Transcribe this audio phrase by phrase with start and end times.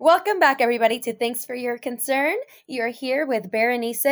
[0.00, 2.34] Welcome back, everybody, to Thanks for Your Concern.
[2.66, 4.04] You're here with Berenice.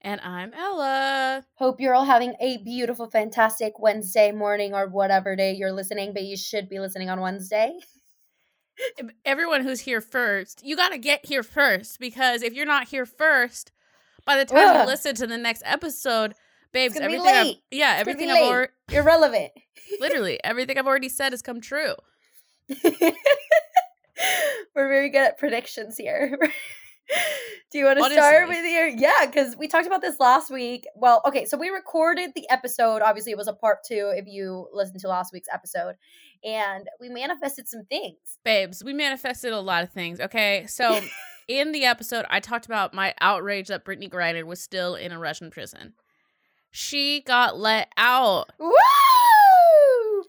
[0.00, 1.46] And I'm Ella.
[1.54, 6.24] Hope you're all having a beautiful, fantastic Wednesday morning or whatever day you're listening, but
[6.24, 7.78] you should be listening on Wednesday.
[9.24, 13.06] Everyone who's here first, you got to get here first because if you're not here
[13.06, 13.70] first,
[14.26, 14.80] by the time Ugh.
[14.80, 16.34] you listen to the next episode,
[16.72, 19.52] babes, everything I've, yeah, It's everything I've already Irrelevant.
[20.00, 21.94] literally everything I've already said has come true.
[24.74, 26.38] We're very good at predictions here.
[27.70, 29.26] Do you want to start with your yeah?
[29.26, 30.86] Because we talked about this last week.
[30.94, 33.02] Well, okay, so we recorded the episode.
[33.02, 34.12] Obviously, it was a part two.
[34.14, 35.96] If you listened to last week's episode,
[36.44, 38.16] and we manifested some things.
[38.44, 40.20] Babes, we manifested a lot of things.
[40.20, 41.00] Okay, so
[41.48, 45.18] in the episode, I talked about my outrage that Brittney Griner was still in a
[45.18, 45.94] Russian prison.
[46.70, 48.50] She got let out.
[48.58, 48.72] Woo,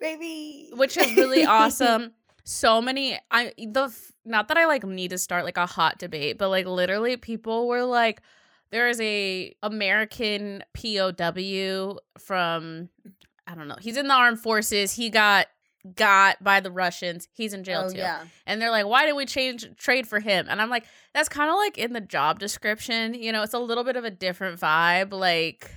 [0.02, 0.72] baby!
[0.74, 2.14] which is really awesome.
[2.46, 6.38] So many I the not that I like need to start like a hot debate,
[6.38, 8.22] but like literally people were like
[8.72, 12.90] there is a American POW from
[13.48, 13.78] I don't know.
[13.80, 14.94] He's in the armed forces.
[14.94, 15.48] He got
[15.96, 17.28] got by the Russians.
[17.34, 17.98] He's in jail oh too.
[17.98, 21.30] yeah, And they're like, "Why did we change trade for him?" And I'm like, "That's
[21.30, 23.14] kind of like in the job description.
[23.14, 25.14] You know, it's a little bit of a different vibe.
[25.14, 25.70] Like,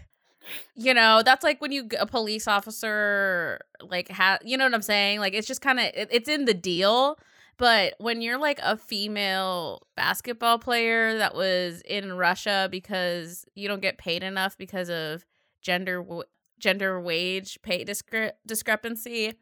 [0.75, 4.83] you know, that's like when you a police officer like ha you know what I'm
[4.83, 5.21] saying?
[5.21, 7.19] Like, it's just kind of it, it's in the deal."
[7.59, 13.83] But when you're like a female basketball player that was in Russia because you don't
[13.83, 15.27] get paid enough because of
[15.61, 16.23] gender w-
[16.61, 19.35] gender wage pay discre- discrepancy,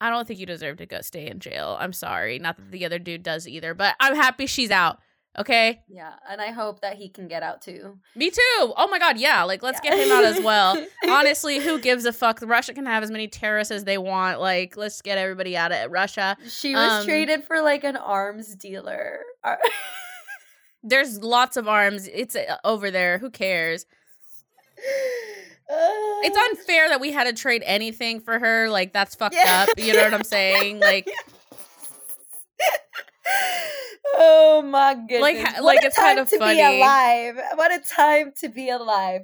[0.00, 1.76] I don't think you deserve to go stay in jail.
[1.78, 2.40] I'm sorry.
[2.40, 4.98] Not that the other dude does either, but I'm happy she's out.
[5.36, 5.80] Okay?
[5.88, 7.98] yeah, and I hope that he can get out too.
[8.14, 8.40] Me too.
[8.76, 9.42] Oh my god, yeah.
[9.42, 9.90] Like let's Yeah.
[9.90, 10.80] get him out as well.
[11.08, 12.38] Honestly, who gives a fuck?
[12.42, 14.40] Russia can have as many terrorists as they want.
[14.40, 16.36] Like let's get everybody out of Russia.
[16.48, 19.20] She was Um, traded for like an arms dealer.
[20.84, 22.06] There's lots of arms.
[22.12, 23.18] It's uh, over there.
[23.18, 23.86] Who cares?
[25.66, 28.68] It's unfair that we had to trade anything for her.
[28.68, 29.66] Like that's fucked Yeah.
[29.68, 29.78] up.
[29.78, 30.80] You know what I'm saying?
[30.84, 31.08] Like
[34.14, 35.20] oh my goodness!
[35.20, 36.56] Like, What like, a it's kind time of to funny.
[36.56, 37.36] be alive.
[37.54, 39.22] What a time to be alive.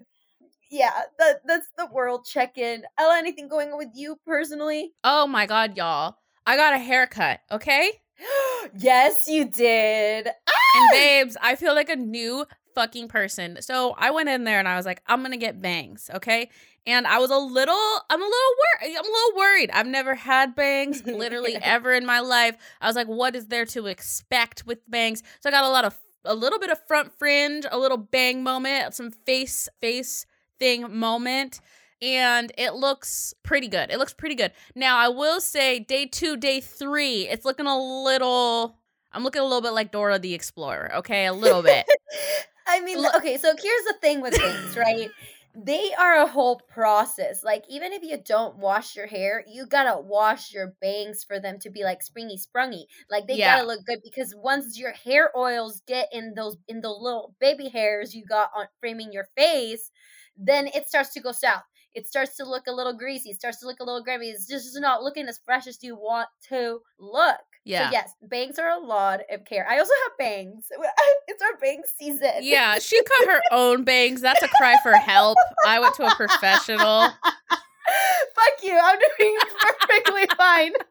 [0.71, 2.85] Yeah, that that's the world check-in.
[2.99, 4.93] Ella, anything going on with you personally?
[5.05, 6.17] oh my god, y'all.
[6.47, 7.91] I got a haircut, okay?
[8.79, 10.27] yes, you did.
[10.27, 10.89] And ah!
[10.93, 13.61] babes, I feel like a new fucking person.
[13.61, 16.51] So I went in there and I was like, I'm gonna get bangs, okay?
[16.91, 18.97] And I was a little, I'm a little worried.
[18.99, 19.71] I'm a little worried.
[19.73, 22.57] I've never had bangs, literally ever in my life.
[22.81, 25.23] I was like, what is there to expect with bangs?
[25.41, 28.43] So I got a lot of, a little bit of front fringe, a little bang
[28.43, 30.27] moment, some face, face
[30.59, 31.61] thing moment.
[32.03, 33.91] And it looks pretty good.
[33.91, 34.51] It looks pretty good.
[34.75, 38.79] Now I will say, day two, day three, it's looking a little.
[39.13, 41.27] I'm looking a little bit like Dora the Explorer, okay?
[41.27, 41.87] A little bit.
[42.67, 45.11] I mean, okay, so here's the thing with things, right?
[45.55, 47.43] They are a whole process.
[47.43, 51.59] Like, even if you don't wash your hair, you gotta wash your bangs for them
[51.61, 52.85] to be like springy sprungy.
[53.11, 53.61] Like they Yeah.
[53.61, 57.69] gotta look good because once your hair oils get in those in those little baby
[57.69, 59.91] hairs you got on framing your face,
[60.37, 61.65] then it starts to go south.
[61.95, 64.31] It starts to look a little greasy, it starts to look a little grimy.
[64.31, 67.41] It's just not looking as fresh as you want to look.
[67.65, 67.89] Yeah.
[67.89, 69.67] So yes, bangs are a lot of care.
[69.69, 70.67] I also have bangs.
[71.29, 72.31] It's our bang season.
[72.41, 74.21] Yeah, she cut her own bangs.
[74.21, 75.39] That's a cry for help.
[75.67, 77.09] I went to a professional.
[78.35, 78.79] Fuck you.
[78.81, 80.73] I'm doing perfectly fine.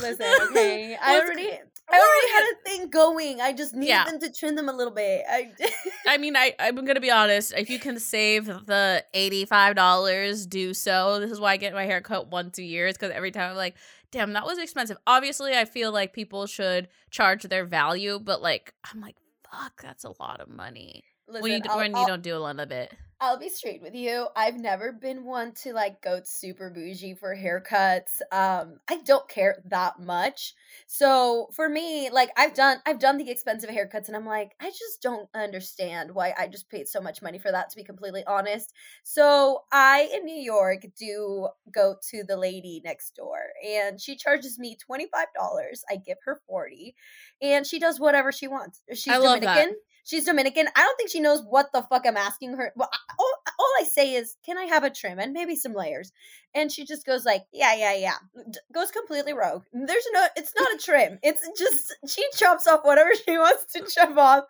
[0.00, 0.96] Listen, okay.
[1.00, 1.50] I already
[1.90, 3.40] I already had a thing going.
[3.40, 4.04] I just need Yeah.
[4.04, 5.24] them to trim them a little bit.
[5.28, 5.52] I
[6.06, 7.52] I mean, I, I'm going to be honest.
[7.56, 11.20] If you can save the $85, do so.
[11.20, 12.86] This is why I get my hair cut once a year.
[12.86, 13.76] It's Because every time I'm like,
[14.10, 14.96] damn, that was expensive.
[15.06, 18.18] Obviously, I feel like people should charge their value.
[18.18, 19.16] But like, I'm like,
[19.50, 21.04] fuck, that's a lot of money.
[21.28, 22.92] Listen, when you, I'll, when you don't do a lot of it.
[23.20, 24.28] I'll be straight with you.
[24.36, 28.20] I've never been one to like go super bougie for haircuts.
[28.30, 30.54] Um, I don't care that much.
[30.86, 34.68] So for me, like I've done I've done the expensive haircuts and I'm like, I
[34.68, 38.24] just don't understand why I just paid so much money for that to be completely
[38.26, 38.74] honest.
[39.04, 44.58] So I in New York do go to the lady next door and she charges
[44.58, 45.84] me $25.
[45.88, 46.94] I give her 40
[47.40, 48.82] and she does whatever she wants.
[48.92, 49.68] She's I love that.
[50.04, 50.68] She's Dominican.
[50.76, 52.72] I don't think she knows what the fuck I'm asking her.
[52.76, 55.72] Well, I- all, all I say is, "Can I have a trim and maybe some
[55.72, 56.12] layers?"
[56.54, 58.16] And she just goes like, "Yeah, yeah, yeah."
[58.50, 59.64] D- goes completely rogue.
[59.72, 60.26] There's no.
[60.36, 61.18] It's not a trim.
[61.22, 64.44] It's just she chops off whatever she wants to chop off.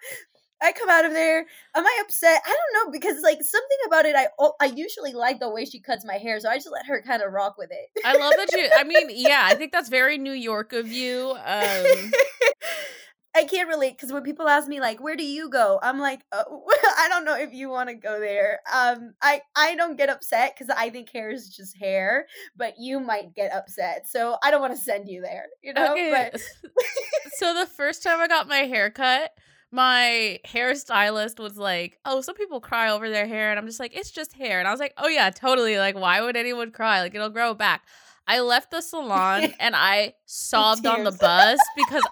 [0.63, 1.41] I come out of there.
[1.75, 2.41] Am I upset?
[2.45, 4.17] I don't know because like something about it.
[4.17, 6.87] I oh, I usually like the way she cuts my hair, so I just let
[6.87, 8.03] her kind of rock with it.
[8.05, 8.69] I love that you.
[8.77, 11.37] I mean, yeah, I think that's very New York of you.
[11.45, 12.13] Um,
[13.37, 16.21] I can't relate because when people ask me like, "Where do you go?" I'm like,
[16.33, 16.65] oh,
[16.99, 18.61] I don't know if you want to go there.
[18.73, 22.27] Um, I I don't get upset because I think hair is just hair,
[22.57, 25.47] but you might get upset, so I don't want to send you there.
[25.63, 25.93] You know.
[25.93, 26.11] Okay.
[26.33, 26.41] But
[27.37, 29.33] so the first time I got my hair cut,
[29.73, 33.97] my hairstylist was like, "Oh, some people cry over their hair," and I'm just like,
[33.97, 35.77] "It's just hair," and I was like, "Oh yeah, totally.
[35.79, 37.01] Like, why would anyone cry?
[37.01, 37.83] Like, it'll grow back."
[38.27, 42.03] I left the salon and I sobbed on the bus because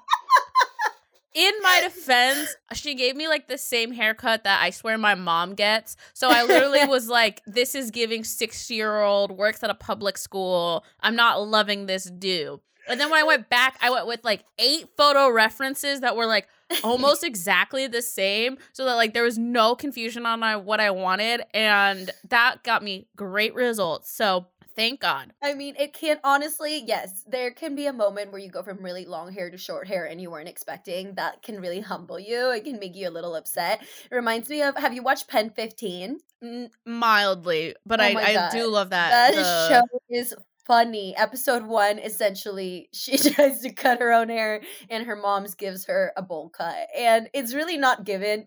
[1.88, 5.96] defense, she gave me like the same haircut that I swear my mom gets.
[6.14, 10.18] So I literally was like, this is giving six year old, works at a public
[10.18, 10.84] school.
[11.00, 12.60] I'm not loving this do.
[12.88, 16.26] And then when I went back, I went with like eight photo references that were
[16.26, 16.48] like
[16.84, 18.58] almost exactly the same.
[18.72, 21.42] So that like there was no confusion on my what I wanted.
[21.54, 24.12] And that got me great results.
[24.12, 25.32] So Thank God.
[25.42, 28.82] I mean, it can honestly, yes, there can be a moment where you go from
[28.82, 31.14] really long hair to short hair and you weren't expecting.
[31.14, 32.50] That can really humble you.
[32.50, 33.82] It can make you a little upset.
[34.10, 36.18] It reminds me of have you watched Pen 15?
[36.42, 39.10] Mm, mildly, but oh I, I do love that.
[39.10, 39.68] That the...
[39.68, 40.34] show is
[40.66, 41.14] funny.
[41.16, 46.12] Episode one, essentially, she tries to cut her own hair and her mom's gives her
[46.16, 46.88] a bowl cut.
[46.96, 48.46] And it's really not given.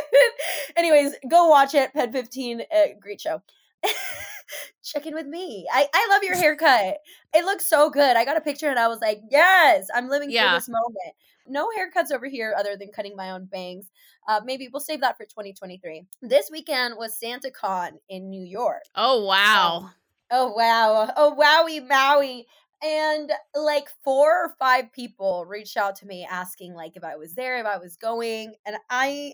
[0.76, 1.92] Anyways, go watch it.
[1.92, 2.64] Pen 15, uh,
[3.00, 3.42] great show.
[4.84, 5.66] check in with me.
[5.72, 6.98] I, I love your haircut.
[7.34, 8.16] It looks so good.
[8.16, 10.50] I got a picture and I was like, yes, I'm living yeah.
[10.50, 11.14] through this moment.
[11.46, 13.90] No haircuts over here other than cutting my own bangs.
[14.28, 16.04] Uh, maybe we'll save that for 2023.
[16.22, 18.82] This weekend was Santa Con in New York.
[18.94, 19.76] Oh, wow.
[19.76, 19.90] Um,
[20.30, 21.12] oh, wow.
[21.16, 22.46] Oh, wowie, Maui.
[22.82, 27.34] And like four or five people reached out to me asking like if I was
[27.34, 28.54] there, if I was going.
[28.66, 29.32] And I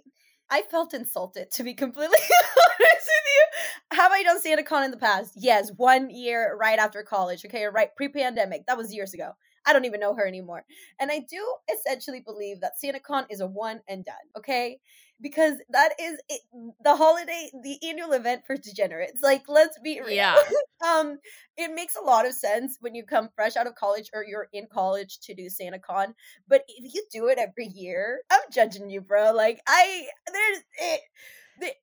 [0.51, 3.97] I felt insulted to be completely honest with you.
[3.97, 5.33] Have I done SantaCon in the past?
[5.37, 7.45] Yes, one year right after college.
[7.45, 8.67] Okay, right pre-pandemic.
[8.67, 9.33] That was years ago.
[9.67, 10.65] I don't even know her anymore.
[11.01, 11.43] And I do
[11.73, 14.15] essentially believe that SantaCon is a one and done.
[14.37, 14.79] Okay,
[15.21, 16.41] because that is it,
[16.83, 19.23] the holiday, the annual event for degenerates.
[19.23, 20.15] Like, let's be real.
[20.15, 20.41] Yeah.
[20.87, 21.19] um,
[21.57, 24.49] it makes a lot of sense when you come fresh out of college or you're
[24.53, 26.15] in college to do SantaCon.
[26.49, 29.33] But if you do it every year, I'm judging you, bro.
[29.33, 31.01] Like, I there's it.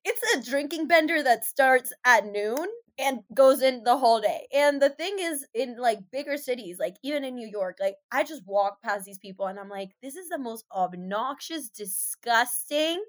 [0.04, 2.66] It's a drinking bender that starts at noon
[2.98, 4.46] and goes in the whole day.
[4.52, 8.22] And the thing is, in like bigger cities, like even in New York, like I
[8.22, 13.02] just walk past these people and I'm like, this is the most obnoxious, disgusting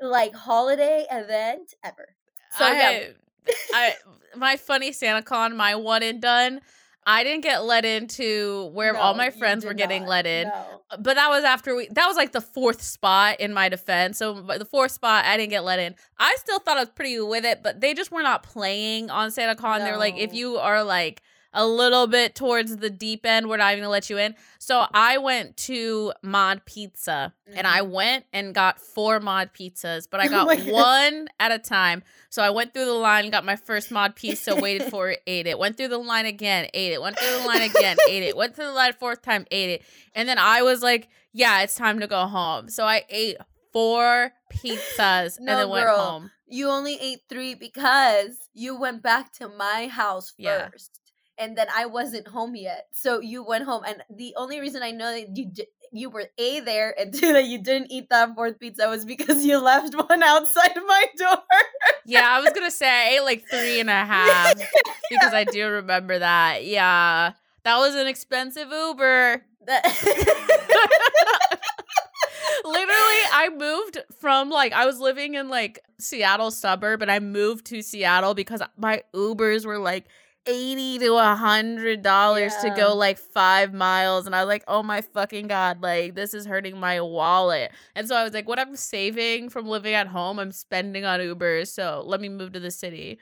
[0.00, 2.14] like holiday event ever.
[2.56, 3.52] So I, yeah.
[3.72, 3.94] I
[4.36, 6.60] my funny SantaCon, my one and done.
[7.06, 10.10] I didn't get let into where no, all my friends were getting not.
[10.10, 10.48] let in.
[10.48, 10.82] No.
[10.98, 14.18] But that was after we that was like the fourth spot in my defense.
[14.18, 15.94] So the fourth spot I didn't get let in.
[16.18, 19.30] I still thought I was pretty with it, but they just were not playing on
[19.30, 19.78] SantaCon.
[19.78, 19.84] No.
[19.84, 21.22] They're like if you are like
[21.52, 23.48] a little bit towards the deep end.
[23.48, 24.34] We're not even gonna let you in.
[24.58, 27.58] So I went to Mod Pizza mm-hmm.
[27.58, 27.90] and I mm-hmm.
[27.90, 32.02] went and got four Mod pizzas, but I oh got oh one at a time.
[32.28, 35.46] So I went through the line, got my first Mod pizza, waited for it, ate
[35.46, 38.36] it, went through the line again, ate it, went through the line again, ate it,
[38.36, 39.82] went through the line fourth time, ate it.
[40.14, 42.68] And then I was like, yeah, it's time to go home.
[42.68, 43.36] So I ate
[43.72, 45.98] four pizzas no, and then went girl.
[45.98, 46.30] home.
[46.50, 50.38] You only ate three because you went back to my house first.
[50.38, 50.68] Yeah
[51.38, 52.88] and then I wasn't home yet.
[52.92, 55.50] So you went home, and the only reason I know that you
[55.92, 59.44] you were a there and two that you didn't eat that fourth pizza was because
[59.44, 61.38] you left one outside my door.
[62.04, 64.58] yeah, I was gonna say I ate like three and a half
[65.10, 66.64] because I do remember that.
[66.64, 67.32] Yeah,
[67.64, 69.42] that was an expensive Uber.
[72.64, 77.66] Literally, I moved from like I was living in like Seattle suburb, and I moved
[77.66, 80.06] to Seattle because my Ubers were like
[80.46, 82.70] eighty to a hundred dollars yeah.
[82.70, 86.34] to go like five miles, and I was like, oh my fucking god, like this
[86.34, 87.70] is hurting my wallet.
[87.94, 91.20] And so I was like, what I'm saving from living at home, I'm spending on
[91.20, 91.64] Uber.
[91.64, 93.18] So let me move to the city.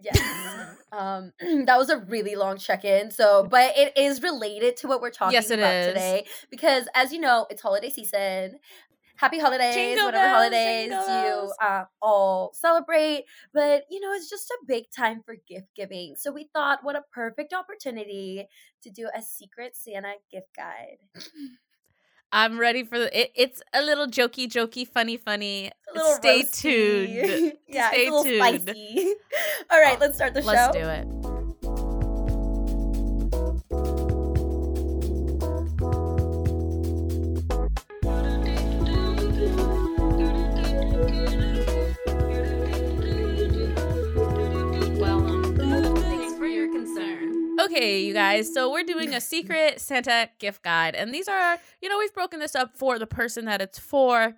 [0.00, 0.76] Yes.
[0.92, 1.32] um
[1.66, 3.10] that was a really long check-in.
[3.10, 5.86] So, but it is related to what we're talking yes, about is.
[5.88, 8.58] today because as you know, it's holiday season
[9.18, 13.24] happy holidays, jingle whatever bells, holidays you uh, all celebrate.
[13.52, 16.14] But, you know, it's just a big time for gift giving.
[16.16, 18.48] So we thought, what a perfect opportunity
[18.82, 20.98] to do a secret Santa gift guide.
[22.30, 23.32] I'm ready for the, it.
[23.34, 25.70] It's a little jokey, jokey, funny, funny.
[26.14, 26.60] Stay roasty.
[26.60, 27.52] tuned.
[27.68, 28.62] yeah, Stay tuned.
[28.64, 29.14] Spicy.
[29.70, 30.48] All right, let's start the show.
[30.48, 31.27] Let's do it.
[47.78, 48.52] Okay, you guys.
[48.52, 50.96] So we're doing a secret Santa gift guide.
[50.96, 54.34] And these are, you know, we've broken this up for the person that it's for.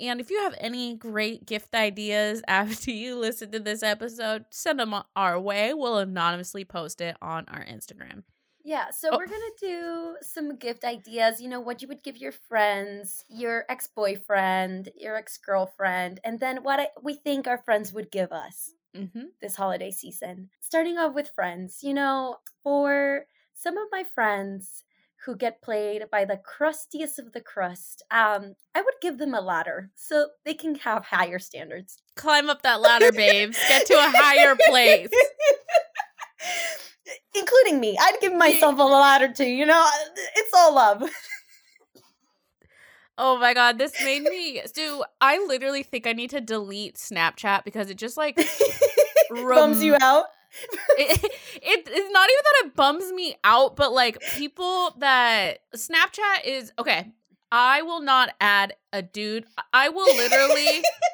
[0.00, 4.80] And if you have any great gift ideas after you listen to this episode, send
[4.80, 5.72] them our way.
[5.72, 8.24] We'll anonymously post it on our Instagram.
[8.64, 9.16] Yeah, so Oh.
[9.16, 11.40] we're gonna do some gift ideas.
[11.40, 16.40] You know, what you would give your friends, your ex boyfriend, your ex girlfriend, and
[16.40, 19.26] then what I, we think our friends would give us Mm-hmm.
[19.40, 20.50] this holiday season.
[20.60, 24.82] Starting off with friends, you know, for some of my friends
[25.24, 29.40] who get played by the crustiest of the crust, um, I would give them a
[29.40, 32.02] ladder so they can have higher standards.
[32.16, 33.58] Climb up that ladder, babes.
[33.68, 35.08] Get to a higher place.
[37.34, 37.96] Including me.
[38.00, 39.86] I'd give myself a ladder too, you know?
[40.36, 41.02] It's all love.
[43.22, 47.64] Oh my god, this made me do I literally think I need to delete Snapchat
[47.64, 48.40] because it just like
[49.30, 50.24] Bums you out.
[50.98, 56.46] it, it it's not even that it bums me out, but like people that Snapchat
[56.46, 57.12] is okay.
[57.52, 59.44] I will not add a dude.
[59.72, 60.82] I will literally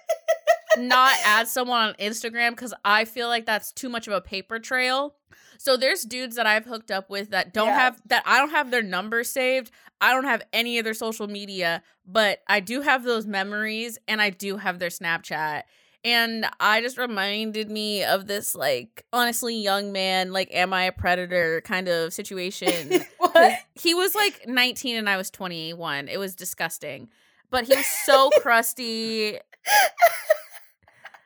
[0.79, 4.59] not add someone on Instagram because I feel like that's too much of a paper
[4.59, 5.15] trail.
[5.59, 7.79] So there's dudes that I've hooked up with that don't Yeah.
[7.81, 9.71] have that I don't have their number saved.
[10.01, 14.21] I don't have any of their social media, but I do have those memories and
[14.21, 15.63] I do have their Snapchat.
[16.05, 20.93] And I just reminded me of this like honestly young man, like am I a
[20.93, 23.01] predator kind of situation.
[23.19, 23.59] what?
[23.75, 26.09] he was like 19 and I was 21.
[26.09, 27.09] It was disgusting.
[27.51, 29.39] But he was so crusty.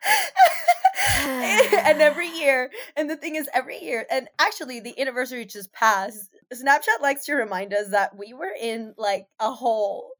[1.85, 6.29] and every year, and the thing is, every year, and actually, the anniversary just passed.
[6.53, 10.11] Snapchat likes to remind us that we were in like a hole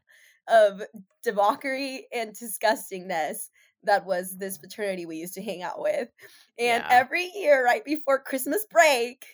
[0.48, 0.82] of
[1.24, 3.50] debauchery and disgustingness
[3.84, 6.10] that was this fraternity we used to hang out with.
[6.58, 6.88] And Yeah.
[6.90, 9.26] every year, right before Christmas break,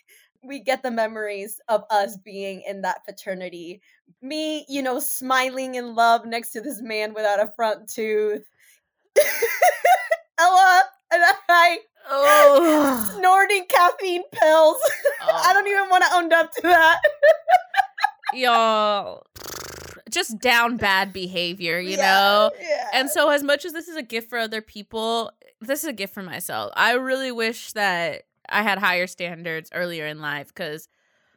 [0.43, 3.81] we get the memories of us being in that fraternity.
[4.21, 8.45] Me, you know, smiling in love next to this man without a front tooth.
[10.39, 11.79] Ella and I
[12.09, 13.13] Oh.
[13.17, 14.77] snorting caffeine pills.
[15.21, 17.01] I don't even want to own up to that.
[18.33, 19.25] y'all
[20.09, 22.51] just down bad behavior, you Yeah, know?
[22.61, 22.87] Yeah.
[22.93, 25.93] And so as much as this is a gift for other people, this is a
[25.93, 26.71] gift for myself.
[26.75, 30.87] I really wish that I had higher standards earlier in life cuz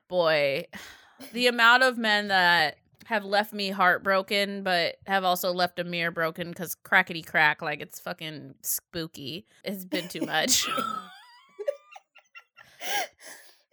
[0.08, 0.66] boy,
[1.32, 2.76] the amount of men that
[3.06, 7.80] have left me heartbroken but have also left a mirror broken cuz crackety crack like
[7.80, 9.46] it's fucking spooky.
[9.64, 10.68] It's been too much.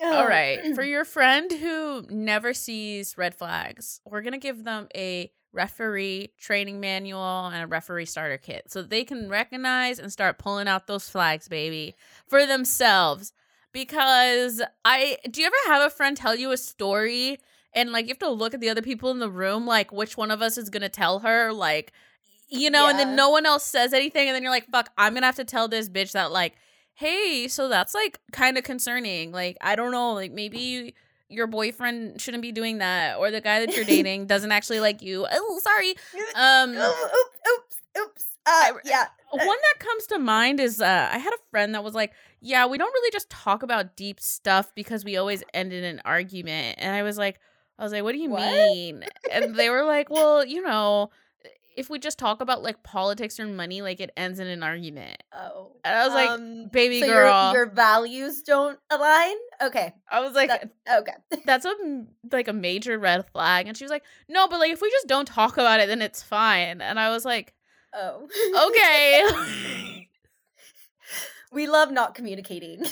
[0.01, 0.27] All Oh.
[0.75, 6.33] For your friend who never sees red flags, we're going to give them a referee
[6.37, 10.87] training manual and a referee starter kit so they can recognize and start pulling out
[10.87, 11.95] those flags, baby,
[12.27, 13.33] for themselves.
[13.71, 17.39] Because I do you ever have a friend tell you a story
[17.77, 20.17] and like you have to look at the other people in the room, like which
[20.17, 21.53] one of us is to tell her?
[21.53, 21.93] Like,
[22.49, 24.27] you know, and then no one else says anything.
[24.27, 26.55] And then you're like, fuck, I'm to have to tell this bitch that, like,
[26.95, 29.31] hey, so that's like kind of concerning.
[29.31, 30.91] Like, I don't know, like maybe you,
[31.29, 35.03] your boyfriend shouldn't be doing that, or the guy that you're dating doesn't actually like
[35.03, 35.27] you.
[35.31, 35.93] Oh, sorry.
[36.35, 37.13] Um, oops,
[37.47, 38.25] oops, oops.
[38.47, 39.05] Uh, yeah.
[39.31, 42.65] one that comes to mind is uh, I had a friend that was like, yeah,
[42.65, 46.77] we don't really just talk about deep stuff because we always end in an argument.
[46.79, 47.39] And I was like,
[47.79, 48.51] I was like, what do you What?
[48.51, 49.03] mean?
[49.31, 51.11] And they were like, well, you know,
[51.75, 55.21] if we just talk about like politics or money, like it ends in an argument.
[55.31, 55.73] Oh.
[55.85, 57.51] And I was like, um, baby so girl.
[57.53, 59.35] Your, your values don't align?
[59.61, 59.93] Okay.
[60.09, 61.13] I was like, that- okay.
[61.45, 61.75] that's a
[62.31, 63.67] like a major red flag.
[63.67, 66.01] And she was like, no, but like if we just don't talk about it, then
[66.01, 66.81] it's fine.
[66.81, 67.53] And I was like,
[67.93, 68.27] Oh.
[68.69, 70.07] okay.
[71.51, 72.83] we love not communicating.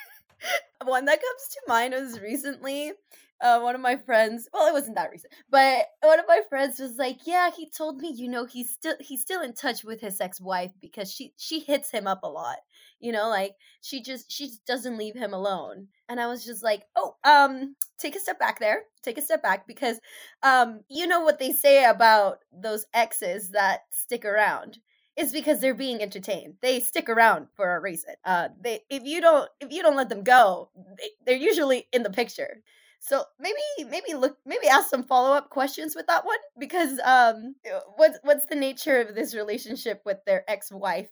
[0.84, 2.92] one that comes to mind was recently
[3.40, 6.78] uh, one of my friends well it wasn't that recent but one of my friends
[6.78, 10.00] was like yeah he told me you know he's still he's still in touch with
[10.00, 12.56] his ex-wife because she she hits him up a lot
[13.00, 16.62] you know like she just she just doesn't leave him alone and i was just
[16.62, 20.00] like oh um take a step back there take a step back because
[20.42, 24.78] um you know what they say about those exes that stick around
[25.18, 26.54] is because they're being entertained.
[26.62, 28.14] They stick around for a reason.
[28.24, 32.04] Uh, they if you don't if you don't let them go, they, they're usually in
[32.04, 32.62] the picture.
[33.00, 37.54] So maybe maybe look maybe ask some follow up questions with that one because um
[37.96, 41.08] what's what's the nature of this relationship with their ex wife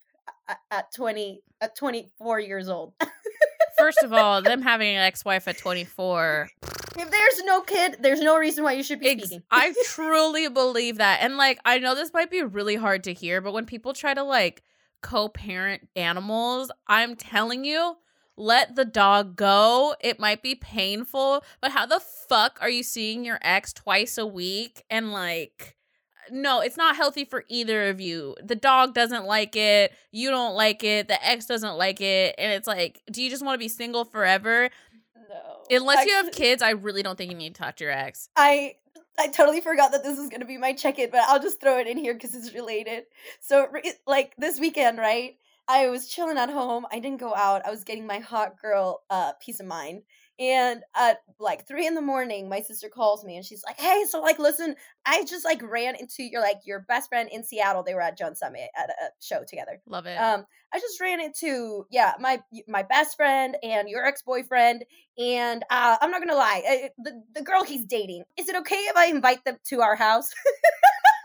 [0.49, 2.95] at, at twenty at twenty four years old?
[3.78, 6.49] First of all, them having an ex-wife at 24
[6.99, 9.43] if there's no kid, there's no reason why you should be Ex- speaking.
[9.50, 11.21] I truly believe that.
[11.23, 14.14] And like I know this might be really hard to hear, but when people try
[14.14, 14.62] to like
[15.02, 17.97] co-parent animals, I'm telling you,
[18.37, 19.95] let the dog go.
[20.00, 24.26] It might be painful, but how the fuck are you seeing your ex twice a
[24.26, 25.76] week and like
[26.31, 28.35] no, it's not healthy for either of you.
[28.43, 32.52] The dog doesn't like it, you don't like it, the ex doesn't like it, and
[32.52, 34.71] it's like, do you just want to be single forever?
[35.28, 35.76] No.
[35.76, 38.28] Unless you have kids, I really don't think you need to talk to your ex.
[38.37, 38.76] I
[39.19, 41.87] I totally forgot that this was gonna be my check-in, but I'll just throw it
[41.87, 43.05] in here because it's related.
[43.40, 43.69] So,
[44.07, 45.37] like this weekend, right?
[45.68, 46.87] I was chilling at home.
[46.92, 47.66] I didn't go out.
[47.66, 50.02] I was getting my hot girl uh peace of mind.
[50.38, 54.04] And at like three in the morning, my sister calls me and she's like, "Hey,
[54.08, 57.82] so like, listen, I just like ran into your like your best friend in Seattle.
[57.82, 59.80] They were at John Summit at a show together.
[59.87, 60.16] Love it.
[60.16, 60.44] Um,
[60.75, 64.85] I just ran into yeah my my best friend and your ex boyfriend,
[65.16, 68.25] and uh, I'm not gonna lie, uh, the the girl he's dating.
[68.38, 70.30] Is it okay if I invite them to our house?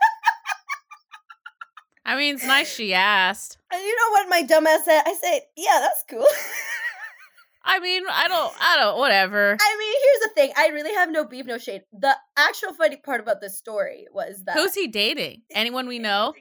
[2.04, 3.58] I mean, it's nice she asked.
[3.72, 5.02] And you know what my dumbass said?
[5.06, 6.26] I said, yeah, that's cool.
[7.64, 9.56] I mean, I don't, I don't, whatever.
[9.60, 10.52] I mean, here's the thing.
[10.56, 11.82] I really have no beef, no shade.
[11.92, 15.42] The actual funny part about this story was that Who's he dating?
[15.54, 16.34] Anyone we know?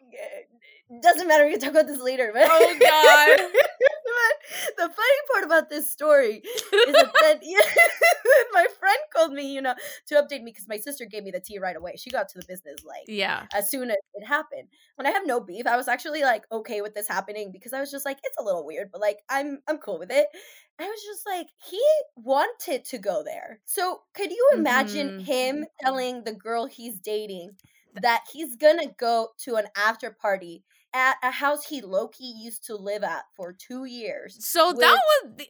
[1.01, 1.45] Doesn't matter.
[1.45, 2.31] We can talk about this later.
[2.33, 3.38] But Oh, God.
[4.12, 7.39] but the funny part about this story is that
[8.53, 9.75] my friend called me, you know,
[10.07, 11.93] to update me because my sister gave me the tea right away.
[11.98, 13.45] She got to the business like Yeah.
[13.53, 14.67] as soon as it happened.
[14.95, 17.79] When I have no beef, I was actually like okay with this happening because I
[17.79, 20.27] was just like, it's a little weird, but like I'm I'm cool with it.
[20.79, 21.81] I was just like, he
[22.15, 23.62] wanted to go there.
[23.65, 25.21] So could you imagine Mhm.
[25.21, 27.51] him telling the girl he's dating
[28.01, 32.75] that he's gonna go to an after party at a house he lowkey used to
[32.75, 34.38] live at for two years?
[34.45, 35.48] So With- that was, the,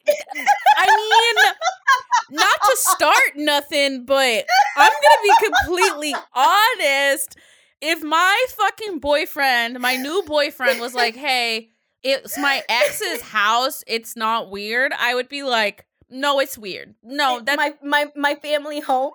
[0.77, 4.45] I mean, not to start nothing, but
[4.77, 7.38] I'm gonna be completely honest.
[7.81, 11.71] If my fucking boyfriend, my new boyfriend, was like, "Hey,
[12.03, 13.83] it's my ex's house.
[13.88, 16.93] It's not weird," I would be like, "No, it's weird.
[17.01, 19.13] No, that's my my my family home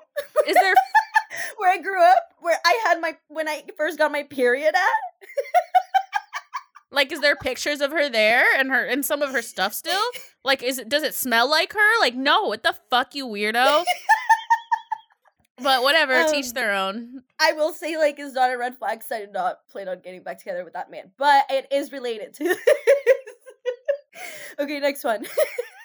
[0.49, 0.75] is there."
[1.59, 5.29] where I grew up, where I had my when I first got my period at.
[6.97, 10.01] Like, is there pictures of her there and her and some of her stuff still?
[10.43, 12.01] Like, is it does it smell like her?
[12.01, 13.85] Like, no, what the fuck, you weirdo.
[15.63, 17.23] But whatever, teach Um, their own.
[17.39, 20.01] I will say, like, it's not a red flag 'cause I did not plan on
[20.01, 22.59] getting back together with that man, but it is related to this.
[24.59, 25.25] okay, next one.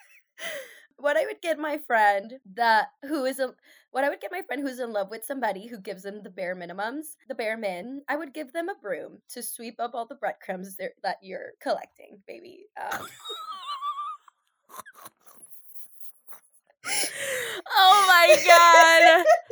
[1.01, 3.53] what I would get my friend that who is a
[3.91, 6.29] what I would get my friend who's in love with somebody who gives them the
[6.29, 8.01] bare minimums, the bare min.
[8.07, 12.19] I would give them a broom to sweep up all the breadcrumbs that you're collecting,
[12.27, 12.67] baby.
[12.81, 13.07] Um,
[17.67, 19.25] Oh my god.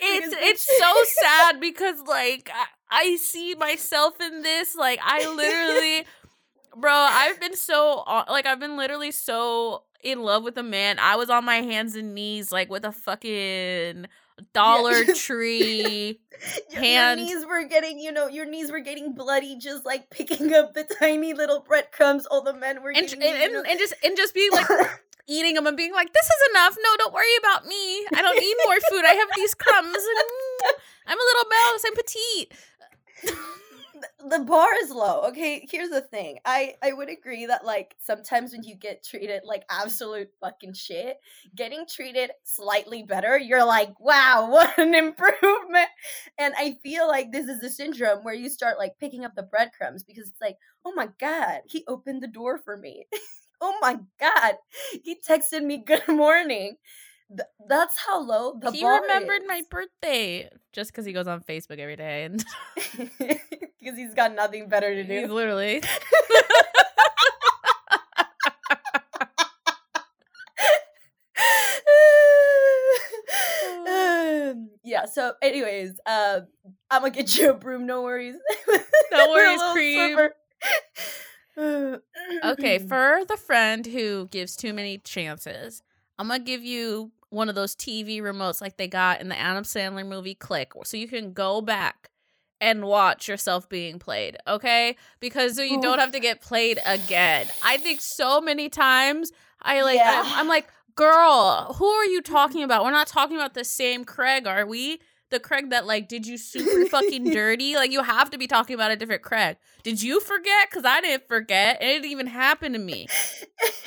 [0.00, 4.74] It's it's so sad because like I, I see myself in this.
[4.74, 6.06] Like I literally
[6.80, 10.98] bro, I've been so like I've been literally so in love with a man.
[10.98, 14.06] I was on my hands and knees like with a fucking
[14.52, 16.20] Dollar just- Tree.
[16.70, 20.08] your, hand- your knees were getting, you know, your knees were getting bloody, just like
[20.10, 23.62] picking up the tiny little breadcrumbs all the men were And, giving and, and, you
[23.62, 23.68] know.
[23.68, 24.66] and just and just being like
[25.26, 26.76] eating them and being like, "This is enough.
[26.82, 28.06] No, don't worry about me.
[28.14, 29.04] I don't need more food.
[29.04, 29.88] I have these crumbs.
[29.96, 30.70] Mm,
[31.08, 31.82] I'm a little mouse.
[31.86, 32.52] I'm petite."
[34.28, 35.22] The bar is low.
[35.28, 36.38] Okay, here's the thing.
[36.44, 41.16] I I would agree that like sometimes when you get treated like absolute fucking shit,
[41.54, 45.88] getting treated slightly better, you're like, wow, what an improvement.
[46.38, 49.42] And I feel like this is the syndrome where you start like picking up the
[49.42, 53.06] breadcrumbs because it's like, oh my god, he opened the door for me.
[53.60, 54.54] oh my god,
[55.02, 56.76] he texted me good morning.
[57.28, 61.78] Th- that's how low the he remembered my birthday just because he goes on Facebook
[61.78, 62.42] every day and
[63.18, 65.20] because he's got nothing better to do.
[65.20, 65.82] he's literally
[74.84, 75.04] yeah.
[75.06, 76.46] So, anyways, um,
[76.90, 77.86] I'm gonna get you a broom.
[77.86, 78.36] No worries.
[79.10, 80.18] No worries, cream.
[82.44, 85.82] okay for the friend who gives too many chances.
[86.18, 89.64] I'm gonna give you one of those TV remotes like they got in the Adam
[89.64, 92.10] Sandler movie Click, so you can go back
[92.60, 94.36] and watch yourself being played.
[94.46, 97.46] Okay, because so you don't have to get played again.
[97.62, 100.22] I think so many times I like Yeah.
[100.24, 102.84] I'm, I'm like, girl, who are you talking about?
[102.84, 105.00] We're not talking about the same Craig, are we?
[105.30, 107.74] The Craig that like did you super fucking dirty?
[107.74, 109.56] Like you have to be talking about a different Craig.
[109.82, 110.68] Did you forget?
[110.70, 111.82] Because I didn't forget.
[111.82, 113.08] It didn't even happen to me.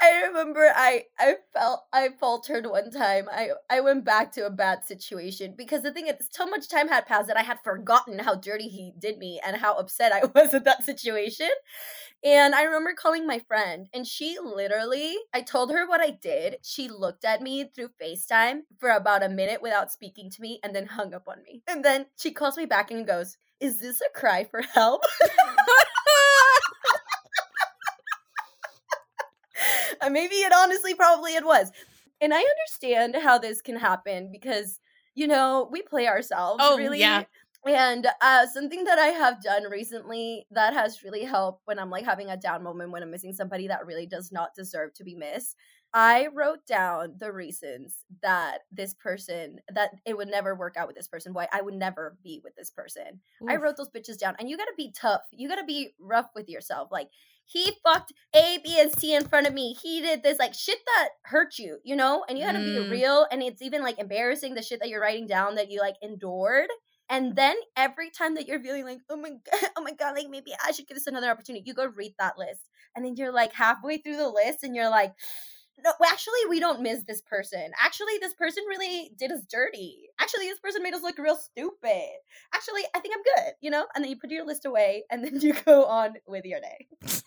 [0.00, 3.28] I remember I I felt I faltered one time.
[3.30, 6.88] I I went back to a bad situation because the thing is, so much time
[6.88, 10.24] had passed that I had forgotten how dirty he did me and how upset I
[10.34, 11.50] was at that situation.
[12.24, 16.56] And I remember calling my friend, and she literally, I told her what I did.
[16.62, 20.74] She looked at me through FaceTime for about a minute without speaking to me and
[20.74, 21.62] then hung up on me.
[21.68, 25.02] And then she calls me back and goes, Is this a cry for help?
[30.00, 31.70] Uh, maybe it honestly probably it was.
[32.20, 34.80] And I understand how this can happen because,
[35.14, 37.00] you know, we play ourselves Oh, really.
[37.00, 37.24] yeah.
[37.66, 42.04] And uh, something that I have done recently that has really helped when I'm like
[42.04, 45.14] having a down moment when I'm missing somebody that really does not deserve to be
[45.14, 45.56] missed.
[45.94, 50.96] I wrote down the reasons that this person that it would never work out with
[50.96, 53.20] this person, why I would never be with this person.
[53.48, 55.22] I wrote those bitches down, and you gotta be tough.
[55.30, 56.88] You gotta be rough with yourself.
[56.90, 57.08] Like
[57.44, 59.76] he fucked A, B, and C in front of me.
[59.80, 62.24] He did this like shit that hurt you, you know.
[62.28, 62.64] And you gotta Mm.
[62.64, 63.26] be real.
[63.30, 66.68] And it's even like embarrassing the shit that you're writing down that you like endured.
[67.10, 70.28] And then every time that you're feeling like, oh my god, oh my god, like
[70.30, 72.60] maybe I should give this another opportunity, you go read that list,
[72.96, 75.12] and then you're like halfway through the list, and you're like,
[75.82, 77.72] no, actually, we don't miss this person.
[77.82, 80.08] Actually, this person really did us dirty.
[80.20, 82.10] Actually, this person made us look real stupid.
[82.54, 83.84] Actually, I think I'm good, you know?
[83.94, 86.86] And then you put your list away and then you go on with your day.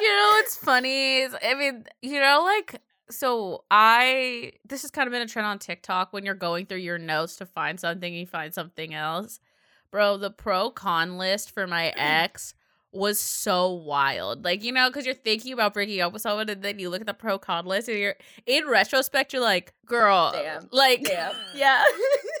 [0.00, 5.12] you know what's funny i mean you know like so i this has kind of
[5.12, 8.26] been a trend on tiktok when you're going through your notes to find something you
[8.26, 9.40] find something else
[9.90, 11.92] bro the pro con list for my mm.
[11.96, 12.54] ex
[12.92, 16.62] was so wild like you know because you're thinking about breaking up with someone and
[16.62, 18.16] then you look at the pro con list and you're
[18.46, 20.68] in retrospect you're like girl Damn.
[20.72, 21.34] like Damn.
[21.54, 21.84] Yeah.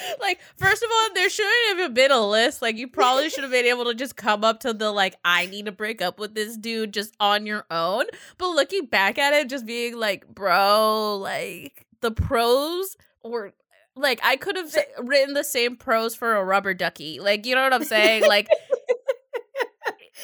[0.20, 2.62] like first of all there shouldn't have been a list.
[2.62, 5.46] Like you probably should have been able to just come up to the like i
[5.46, 8.04] need to break up with this dude just on your own.
[8.38, 13.52] But looking back at it just being like bro like the pros were
[13.94, 17.20] like i could have written the same pros for a rubber ducky.
[17.20, 18.24] Like you know what i'm saying?
[18.26, 18.48] Like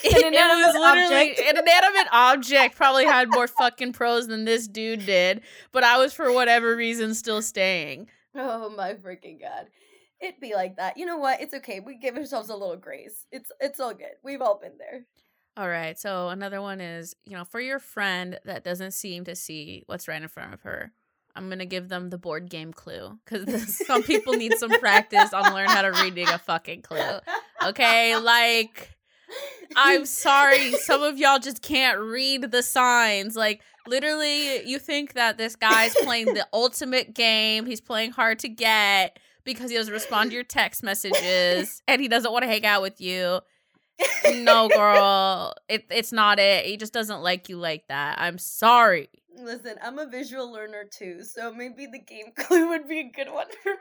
[0.04, 1.48] it, it was literally object.
[1.48, 6.12] an inanimate object probably had more fucking pros than this dude did but i was
[6.12, 9.66] for whatever reason still staying oh my freaking god.
[10.20, 10.96] It'd be like that.
[10.96, 11.40] You know what?
[11.40, 11.80] It's okay.
[11.80, 13.26] We give ourselves a little grace.
[13.32, 14.14] It's it's all good.
[14.22, 15.06] We've all been there.
[15.56, 15.98] All right.
[15.98, 20.08] So another one is, you know, for your friend that doesn't seem to see what's
[20.08, 20.92] right in front of her,
[21.34, 25.52] I'm gonna give them the board game clue because some people need some practice on
[25.52, 27.18] learn how to reading a fucking clue.
[27.64, 28.90] Okay, like
[29.76, 33.36] I'm sorry, some of y'all just can't read the signs.
[33.36, 37.66] Like literally, you think that this guy's playing the ultimate game.
[37.66, 42.08] He's playing hard to get because he doesn't respond to your text messages and he
[42.08, 43.40] doesn't want to hang out with you.
[44.34, 45.54] No girl.
[45.68, 46.64] It, it's not it.
[46.66, 48.18] He just doesn't like you like that.
[48.18, 49.08] I'm sorry.
[49.36, 53.32] Listen, I'm a visual learner too, so maybe the game clue would be a good
[53.32, 53.76] one for me.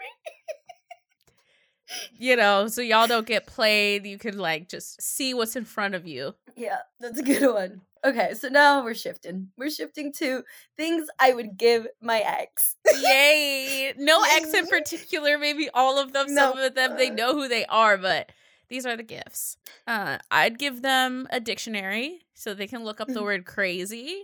[2.20, 4.06] you know so y'all don't get played.
[4.06, 6.36] You can like just see what's in front of you.
[6.56, 7.82] Yeah, that's a good one.
[8.04, 9.50] Okay, so now we're shifting.
[9.58, 10.44] We're shifting to
[10.76, 12.76] things I would give my ex.
[13.00, 16.66] yay no ex in particular maybe all of them some No.
[16.68, 18.32] of them they know who they are but
[18.70, 23.08] these are the gifts uh i'd give them a dictionary so they can look up
[23.10, 24.24] the word crazy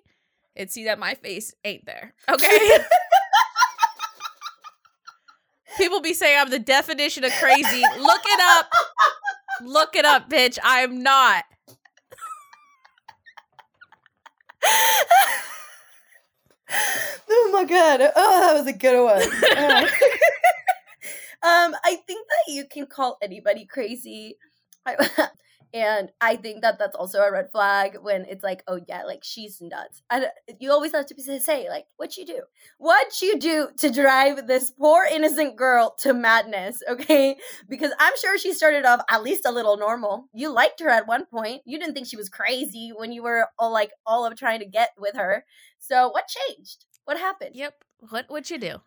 [0.55, 2.77] and see that my face ain't there okay
[5.77, 7.83] People be saying I'm the definition of crazy.
[7.99, 8.69] Look it up.
[9.61, 10.57] Look it up, bitch.
[10.63, 11.43] I'm not.
[17.29, 18.01] oh my god.
[18.15, 19.21] Oh, that was a good one.
[19.57, 19.87] Uh,
[21.43, 24.37] um, I think that you can call anybody crazy.
[24.85, 24.95] I-
[25.73, 29.23] and I think that that's also a red flag when it's like, oh yeah, like
[29.23, 30.01] she's nuts.
[30.09, 30.27] And
[30.59, 32.41] you always have to be- say, like, what you do?
[32.77, 37.37] What you do to drive this poor innocent girl to madness, okay?
[37.67, 40.29] Because I'm sure she started off at least a little normal.
[40.33, 41.61] You liked her at one point.
[41.65, 44.65] You didn't think she was crazy when you were all like all of trying to
[44.65, 45.45] get with her.
[45.79, 46.85] So what changed?
[47.05, 47.55] What happened?
[47.55, 47.83] Yep.
[48.09, 48.81] What would you do?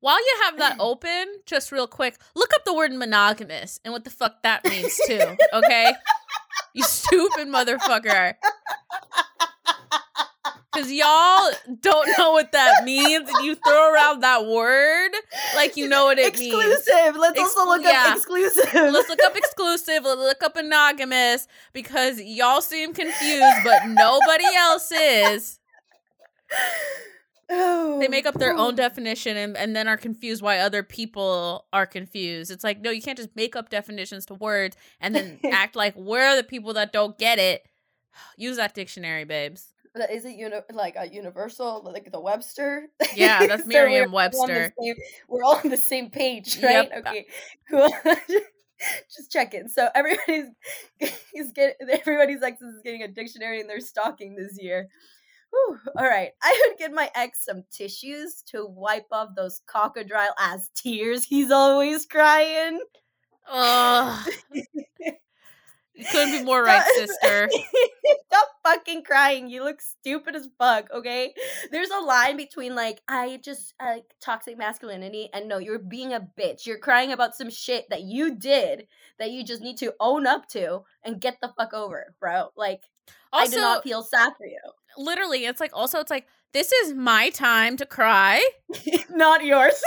[0.00, 4.04] While you have that open, just real quick, look up the word monogamous and what
[4.04, 5.36] the fuck that means too.
[5.52, 5.92] Okay?
[6.74, 8.34] You stupid motherfucker.
[10.74, 15.10] Cause y'all don't know what that means, and you throw around that word
[15.56, 16.54] like you know what it means.
[16.54, 17.16] exclusive.
[17.16, 18.04] Let's Ex- also look yeah.
[18.08, 18.74] up exclusive.
[18.74, 20.04] Let's look up exclusive.
[20.04, 25.58] Let's look up monogamous because y'all seem confused, but nobody else is.
[27.50, 31.66] Oh, They make up their own definition and, and then are confused why other people
[31.72, 32.50] are confused.
[32.50, 35.96] It's like, no, you can't just make up definitions to words and then act like
[35.96, 37.62] we're the people that don't get it.
[38.36, 39.72] Use that dictionary, babes.
[40.12, 42.88] Is it uni- like a universal, like the Webster?
[43.16, 44.74] Yeah, that's So we're all Merriam-Webster.
[44.80, 44.94] same-
[45.28, 46.90] We're all on the same page, Yep.
[46.90, 46.98] right?
[46.98, 47.26] Okay,
[47.70, 47.88] cool.
[49.10, 49.68] just check checking.
[49.68, 50.46] So everybody's
[51.32, 54.88] he's getting everybody's ex is getting a dictionary and they're stalking this year.
[55.50, 55.78] Whew.
[55.96, 56.30] All right.
[56.42, 61.50] I would get my ex some tissues to wipe off those crocodile ass tears he's
[61.50, 62.80] always crying.
[63.50, 64.28] Ugh.
[65.98, 67.50] You couldn't be more right, sister.
[68.28, 69.50] Stop fucking crying.
[69.50, 71.34] You look stupid as fuck, okay?
[71.72, 76.12] There's a line between like I just uh, like toxic masculinity and no, you're being
[76.12, 76.66] a bitch.
[76.66, 78.86] You're crying about some shit that you did
[79.18, 82.50] that you just need to own up to and get the fuck over, bro.
[82.56, 82.84] Like
[83.32, 84.60] also, I do not feel sad for you.
[84.96, 88.46] Literally, it's like also it's like this is my time to cry,
[89.10, 89.80] not yours.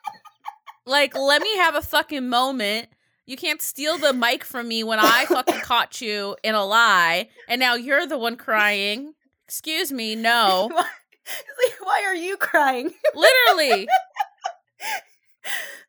[0.86, 2.88] like let me have a fucking moment
[3.28, 7.28] you can't steal the mic from me when I fucking caught you in a lie,
[7.46, 9.12] and now you're the one crying.
[9.44, 10.70] Excuse me, no.
[11.82, 12.90] why, are you crying?
[13.14, 13.86] Literally.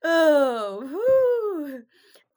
[0.03, 1.83] oh, whew.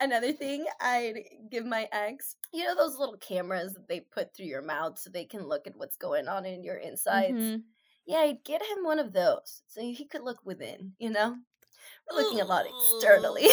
[0.03, 4.47] Another thing I'd give my ex, you know, those little cameras that they put through
[4.47, 7.33] your mouth so they can look at what's going on in your insides.
[7.33, 7.61] Mm-hmm.
[8.07, 11.37] Yeah, I'd get him one of those so he could look within, you know?
[12.11, 13.47] We're looking a lot externally.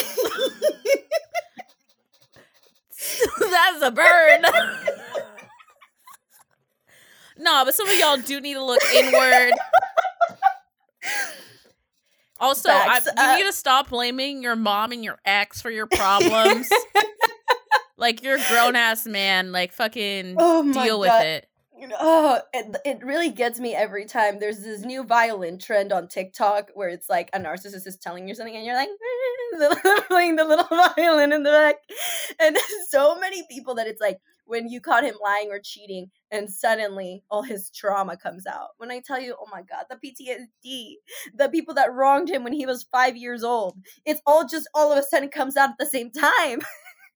[3.40, 4.42] That's a burn.
[7.38, 9.52] no, but some of y'all do need to look inward.
[12.40, 15.86] Also, I, you uh, need to stop blaming your mom and your ex for your
[15.86, 16.70] problems.
[17.98, 19.52] like you're a grown ass man.
[19.52, 21.00] Like fucking oh deal God.
[21.00, 21.46] with it.
[21.98, 24.38] Oh, it, it really gets me every time.
[24.38, 28.34] There's this new violin trend on TikTok where it's like a narcissist is telling you
[28.34, 28.88] something and you're like
[30.08, 31.76] playing the little violin in the back.
[32.38, 32.56] And
[32.88, 34.18] so many people that it's like
[34.50, 38.70] when you caught him lying or cheating and suddenly all his trauma comes out.
[38.78, 40.94] When I tell you, oh my God, the PTSD,
[41.34, 44.90] the people that wronged him when he was five years old, it's all just all
[44.92, 46.60] of a sudden comes out at the same time.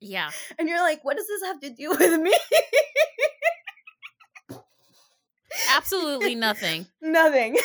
[0.00, 0.30] Yeah.
[0.58, 2.32] and you're like, what does this have to do with me?
[5.70, 6.86] Absolutely nothing.
[7.02, 7.56] nothing.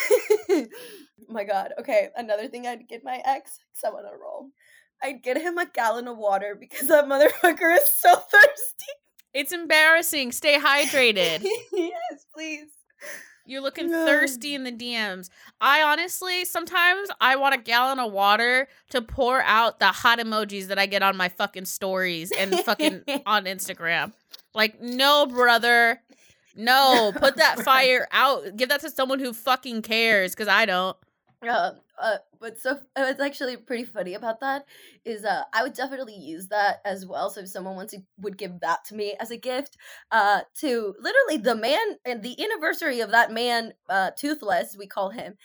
[0.50, 0.66] oh
[1.28, 1.72] my god.
[1.78, 4.48] Okay, another thing I'd get my ex, someone a roll.
[5.02, 8.92] I'd get him a gallon of water because that motherfucker is so thirsty.
[9.32, 10.32] It's embarrassing.
[10.32, 11.42] Stay hydrated.
[11.72, 12.68] yes, please.
[13.46, 14.06] You're looking no.
[14.06, 15.28] thirsty in the DMs.
[15.60, 20.66] I honestly, sometimes I want a gallon of water to pour out the hot emojis
[20.68, 24.12] that I get on my fucking stories and fucking on Instagram.
[24.54, 26.00] Like, no, brother.
[26.54, 28.56] No, put that fire out.
[28.56, 30.96] Give that to someone who fucking cares, because I don't.
[31.46, 34.66] Uh, uh, but so what's actually pretty funny about that
[35.06, 37.30] is uh, I would definitely use that as well.
[37.30, 39.76] So if someone wants to would give that to me as a gift,
[40.10, 45.10] uh, to literally the man and the anniversary of that man, uh, toothless we call
[45.10, 45.36] him,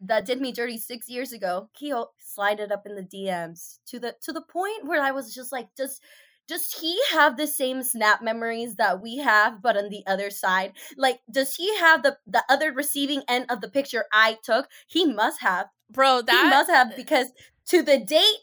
[0.00, 1.70] that did me dirty six years ago.
[1.74, 5.34] Keo slide it up in the DMs to the to the point where I was
[5.34, 6.00] just like, does
[6.48, 10.72] does he have the same snap memories that we have but on the other side?
[10.96, 14.68] Like does he have the the other receiving end of the picture i took?
[14.88, 15.66] He must have.
[15.90, 17.28] Bro that he must have uh because
[17.66, 18.40] to the date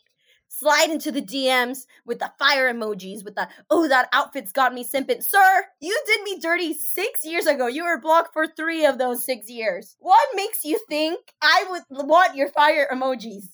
[0.47, 4.83] slide into the dms with the fire emojis with the oh that outfit's got me
[4.83, 7.67] simping sir you did me dirty six years ago.
[7.67, 9.95] You were blocked for three of those six years.
[9.99, 13.49] What makes you think i would want your fire emojis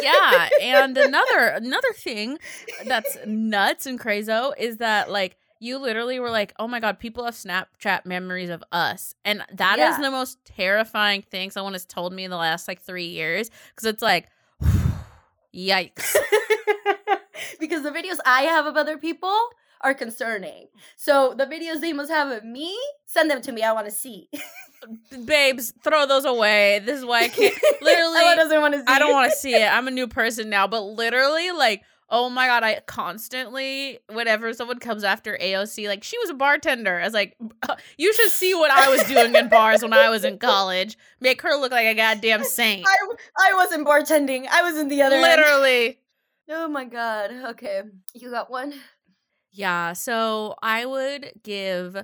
[0.00, 2.38] yeah, and another another thing
[2.86, 7.24] that's nuts and crazy is that like you literally were like, "Oh my god, people
[7.24, 9.92] have Snapchat memories of us," and that yeah.
[9.92, 13.50] is the most terrifying thing someone has told me in the last like three years
[13.74, 14.28] because it's like,
[15.54, 16.16] yikes.
[17.60, 19.36] because the videos I have of other people
[19.82, 20.68] are concerning.
[20.96, 23.62] So the videos they must have of me, send them to me.
[23.62, 24.28] I want to see.
[25.24, 26.80] babes, throw those away.
[26.84, 27.54] This is why I can't.
[27.80, 28.86] Literally, doesn't want to see.
[28.86, 29.66] I don't want to see it.
[29.72, 34.78] I'm a new person now, but literally, like, oh my god, I constantly, whenever someone
[34.78, 37.00] comes after AOC, like she was a bartender.
[37.00, 37.36] I was like,
[37.68, 40.98] uh, you should see what I was doing in bars when I was in college.
[41.20, 42.86] Make her look like a goddamn saint.
[42.86, 44.46] I, I wasn't bartending.
[44.48, 45.20] I was in the other.
[45.20, 45.86] Literally.
[45.86, 45.96] End.
[46.52, 47.30] Oh my god.
[47.50, 47.82] Okay,
[48.14, 48.74] you got one.
[49.52, 51.96] Yeah, so I would give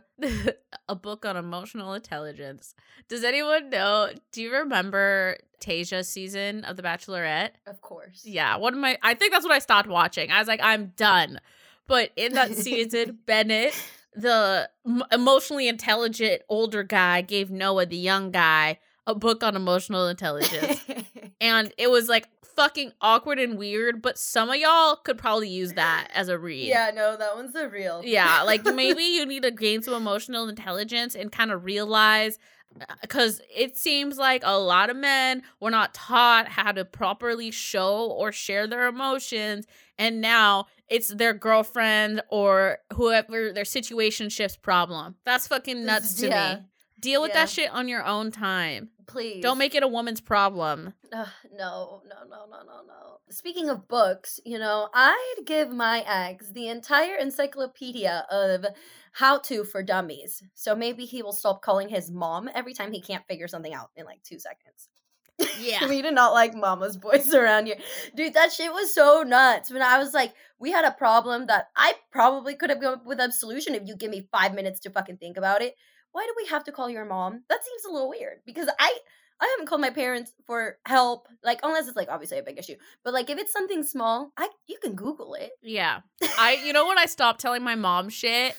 [0.89, 2.75] a book on emotional intelligence.
[3.09, 4.11] Does anyone know?
[4.33, 7.51] Do you remember Tayshia's season of The Bachelorette?
[7.67, 8.23] Of course.
[8.25, 10.31] Yeah, one of my I think that's what I stopped watching.
[10.31, 11.41] I was like, I'm done.
[11.87, 13.75] But in that season, Bennett,
[14.15, 20.09] the m- emotionally intelligent older guy, gave Noah, the young guy, a book on emotional
[20.09, 20.85] intelligence.
[21.41, 25.75] and it was like fucking awkward and weird, but some of y'all could probably use
[25.75, 26.66] that as a read.
[26.69, 28.03] Yeah, no, that one's a real.
[28.05, 32.38] Yeah, like maybe you need to gain some emotional intelligence and kind of realize
[32.81, 37.51] uh, because it seems like a lot of men were not taught how to properly
[37.51, 39.66] show or share their emotions
[39.99, 46.55] and now it's their girlfriend or whoever their situationship's problem that's fucking nuts to Yeah.
[46.57, 46.61] me
[47.01, 47.41] deal with Yeah.
[47.45, 49.43] that shit on your own time Please.
[49.43, 53.19] don't make it a woman's problem Ugh, no, no, no, no, no, no.
[53.31, 58.67] Speaking of books, you know, I'd give my ex the entire encyclopedia of
[59.13, 60.43] how to for dummies.
[60.55, 63.91] So maybe he will stop calling his mom every time he can't figure something out
[63.97, 64.89] in like two seconds.
[65.61, 67.77] yeah we did not like mama's voice around here.
[68.15, 69.71] Dude, that shit was so nuts.
[69.71, 73.07] When I was like, we had a problem that I probably could have come up
[73.07, 75.75] with a solution if you give me five minutes to fucking think about it.
[76.17, 77.43] Why do we have to call your mom?
[77.51, 78.99] That seems a little weird because I
[79.39, 82.77] I haven't called my parents for help, like unless it's like obviously a big issue.
[83.05, 85.51] But like if it's something small, I you can Google it.
[85.61, 86.01] Yeah.
[86.39, 88.57] I you know when I stopped telling my mom shit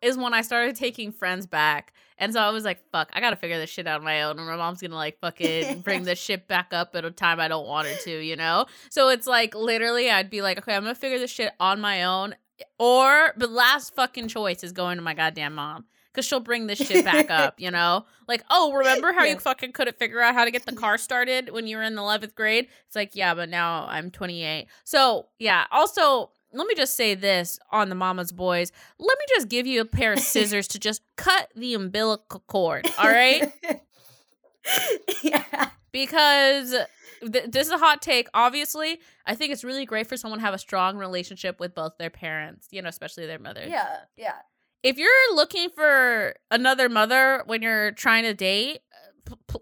[0.00, 1.92] is when I started taking friends back.
[2.16, 4.38] And so I was like, fuck, I gotta figure this shit out on my own.
[4.38, 7.48] And my mom's gonna like fucking bring this shit back up at a time I
[7.48, 8.64] don't want her to, you know?
[8.88, 12.04] So it's like literally I'd be like, okay, I'm gonna figure this shit on my
[12.04, 12.36] own.
[12.78, 15.84] Or the last fucking choice is going to my goddamn mom.
[16.16, 18.06] Cause she'll bring this shit back up, you know?
[18.26, 21.50] Like, oh, remember how you fucking couldn't figure out how to get the car started
[21.50, 22.66] when you were in the 11th grade?
[22.86, 24.66] It's like, yeah, but now I'm 28.
[24.82, 25.66] So, yeah.
[25.70, 28.72] Also, let me just say this on the Mama's Boys.
[28.98, 32.86] Let me just give you a pair of scissors to just cut the umbilical cord,
[32.98, 33.52] all right?
[35.22, 35.68] yeah.
[35.92, 36.74] because
[37.20, 38.28] th- this is a hot take.
[38.34, 41.98] Obviously, I think it's really great for someone to have a strong relationship with both
[41.98, 43.64] their parents, you know, especially their mother.
[43.68, 43.98] Yeah.
[44.16, 44.34] Yeah.
[44.82, 48.80] If you're looking for another mother when you're trying to date,
[49.28, 49.58] uh,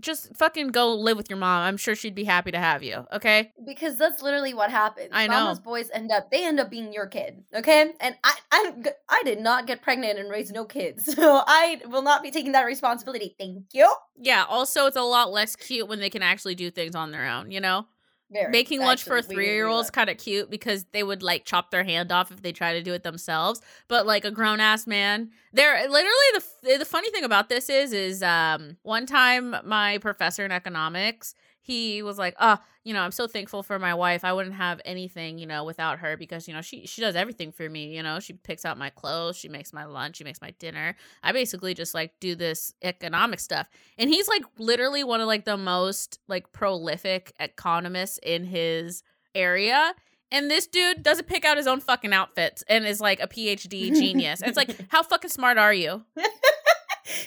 [0.00, 1.62] just fucking go live with your mom.
[1.62, 3.06] I'm sure she'd be happy to have you.
[3.12, 3.52] Okay.
[3.64, 5.10] Because that's literally what happens.
[5.12, 5.34] I know.
[5.34, 7.44] Mama's boys end up they end up being your kid.
[7.54, 7.92] Okay?
[8.00, 8.72] And I I
[9.08, 11.08] I did not get pregnant and raise no kids.
[11.20, 13.34] So I will not be taking that responsibility.
[13.38, 13.92] Thank you.
[14.16, 14.44] Yeah.
[14.48, 17.50] Also, it's a lot less cute when they can actually do things on their own.
[17.50, 17.86] You know.
[18.32, 18.50] Very.
[18.52, 21.02] making lunch for a Actually, we- we three year old's kind of cute because they
[21.02, 23.60] would like chop their hand off if they try to do it themselves.
[23.88, 27.92] But like a grown ass man, they're literally the the funny thing about this is
[27.92, 31.34] is um one time my professor in economics
[31.70, 34.24] he was like, "Ah, you know, I'm so thankful for my wife.
[34.24, 37.52] I wouldn't have anything, you know, without her because you know she she does everything
[37.52, 37.96] for me.
[37.96, 40.96] You know, she picks out my clothes, she makes my lunch, she makes my dinner.
[41.22, 45.44] I basically just like do this economic stuff." And he's like literally one of like
[45.44, 49.02] the most like prolific economists in his
[49.34, 49.94] area.
[50.32, 53.92] And this dude doesn't pick out his own fucking outfits and is like a PhD
[53.92, 54.40] genius.
[54.40, 56.04] And it's like, how fucking smart are you?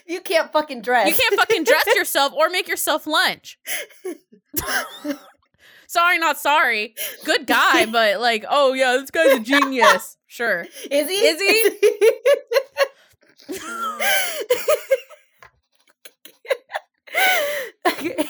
[0.06, 1.08] you can't fucking dress.
[1.08, 3.58] You can't fucking dress yourself or make yourself lunch.
[5.88, 6.94] sorry, not sorry.
[7.26, 10.18] Good guy, but like, oh yeah, this guy's a genius.
[10.28, 10.66] Sure.
[10.90, 11.16] Is he?
[11.16, 11.70] Is he?
[17.86, 18.26] Okay.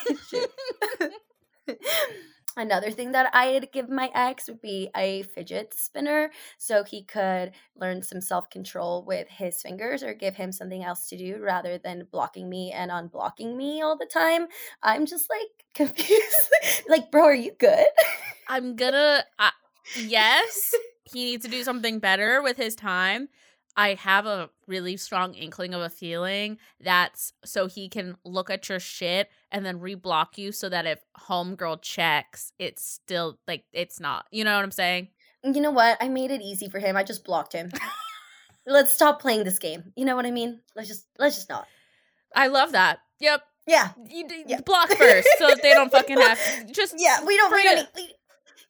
[2.56, 7.52] Another thing that I'd give my ex would be a fidget spinner so he could
[7.76, 11.80] learn some self control with his fingers or give him something else to do rather
[11.80, 14.48] than blocking me and unblocking me all the time.
[14.84, 16.54] I'm just like confused.
[16.88, 17.88] like, bro, are you good?
[18.48, 19.26] I'm gonna.
[19.40, 19.50] Uh,
[19.98, 23.30] yes, he needs to do something better with his time.
[23.76, 28.70] I have a really strong inkling of a feeling that's so he can look at
[28.70, 34.00] your shit and then reblock you so that if homegirl checks, it's still like it's
[34.00, 34.26] not.
[34.32, 35.10] You know what I'm saying?
[35.44, 35.98] You know what?
[36.00, 36.96] I made it easy for him.
[36.96, 37.72] I just blocked him.
[38.66, 39.92] let's stop playing this game.
[39.96, 40.62] You know what I mean?
[40.76, 41.68] Let's just let's just not.
[42.36, 43.00] I love that.
[43.20, 43.42] Yep.
[43.68, 43.90] Yeah.
[44.10, 44.62] You d- Yeah.
[44.62, 46.40] block first so that they don't fucking have
[46.72, 48.14] just Yeah, we don't need it.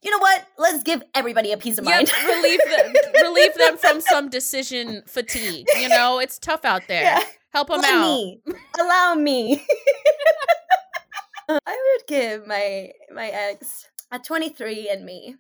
[0.04, 0.46] You know what?
[0.58, 2.12] Let's give everybody a peace of Yep, mind.
[2.28, 5.66] relieve them, relieve them from some decision fatigue.
[5.80, 7.04] You know, it's tough out there.
[7.04, 7.24] Yeah.
[7.54, 8.02] Help them Let out.
[8.02, 8.42] me.
[8.80, 9.66] Allow me.
[11.50, 11.58] I
[11.98, 15.36] would give my my ex a 23 and me.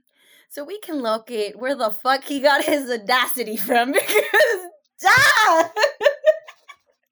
[0.49, 4.67] So we can locate where the fuck he got his audacity from because
[5.05, 5.69] ah!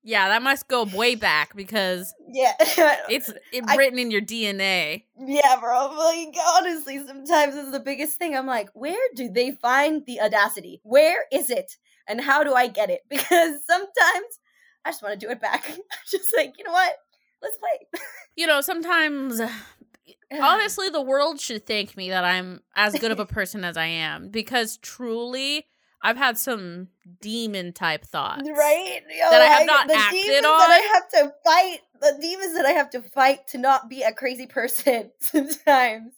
[0.03, 2.53] Yeah, that must go way back because yeah.
[2.59, 5.03] it's it, I- written in your DNA.
[5.17, 5.93] Yeah, bro.
[5.95, 8.35] Like honestly, sometimes it's the biggest thing.
[8.35, 10.81] I'm like, where do they find the audacity?
[10.83, 11.77] Where is it?
[12.07, 13.01] And how do I get it?
[13.09, 14.39] Because sometimes
[14.85, 15.65] I just want to do it back.
[15.69, 15.77] I'm
[16.09, 16.93] just like, you know what?
[17.41, 18.01] Let's play.
[18.35, 19.39] You know, sometimes
[20.41, 23.85] honestly, the world should thank me that I'm as good of a person as I
[23.85, 25.67] am because truly,
[26.03, 26.87] I've had some
[27.21, 28.41] demon type thoughts.
[28.49, 29.01] right?
[29.09, 30.57] Yo, That I have not the acted on?
[30.59, 31.79] that I have to fight.
[32.01, 36.13] The demons that I have to fight to not be a crazy person sometimes.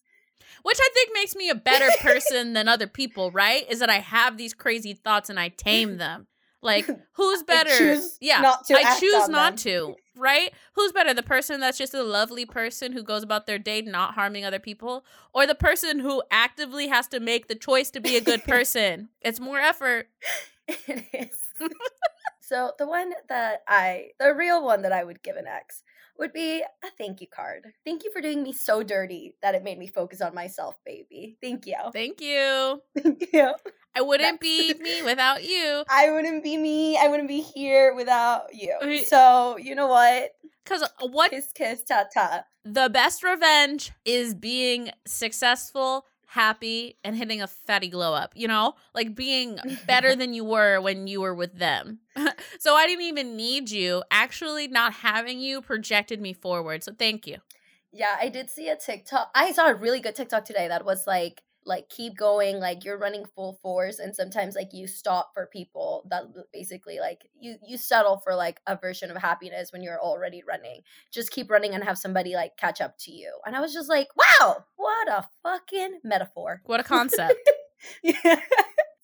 [0.64, 3.70] Which I think makes me a better person than other people, right?
[3.70, 6.28] Is that I have these crazy thoughts and I tame them.
[6.64, 8.00] Like, who's better?
[8.22, 9.58] yeah, not to I choose not them.
[9.58, 9.96] to.
[10.16, 10.54] Right?
[10.74, 14.14] Who's better, the person that's just a lovely person who goes about their day not
[14.14, 18.16] harming other people, or the person who actively has to make the choice to be
[18.16, 19.10] a good person?
[19.22, 20.08] it's more effort.
[20.68, 21.38] it is.
[22.40, 25.84] so the one that I, the real one that I would give an X
[26.20, 27.66] would be a thank you card.
[27.86, 31.38] Thank you for doing me so dirty that it made me focus on myself, baby.
[31.42, 31.76] Thank you.
[31.92, 32.82] Thank you.
[32.98, 33.54] Thank you.
[33.96, 35.84] I wouldn't be me without you.
[35.90, 36.98] I wouldn't be me.
[36.98, 39.04] I wouldn't be here without you.
[39.06, 40.32] So you know what?
[40.64, 42.44] Because uh, what Kiss, kiss, ta ta.
[42.64, 48.74] the best revenge is being successful, happy, and hitting a fatty glow up, you know?
[48.96, 52.00] Like being better than you were when you were with them.
[52.60, 54.04] so I didn't even need you.
[54.10, 56.84] Actually, not having you projected me forward.
[56.84, 57.38] So thank you.
[57.92, 59.30] Yeah, I did see a TikTok.
[59.36, 62.98] I saw a really good TikTok today that was like, like keep going, like you're
[62.98, 67.78] running full force, and sometimes like you stop for people that basically like you you
[67.78, 70.82] settle for like a version of happiness when you're already running.
[71.12, 73.32] Just keep running and have somebody like catch up to you.
[73.46, 76.62] And I was just like, wow, what a fucking metaphor.
[76.66, 77.34] What a concept.
[78.02, 78.40] Yeah.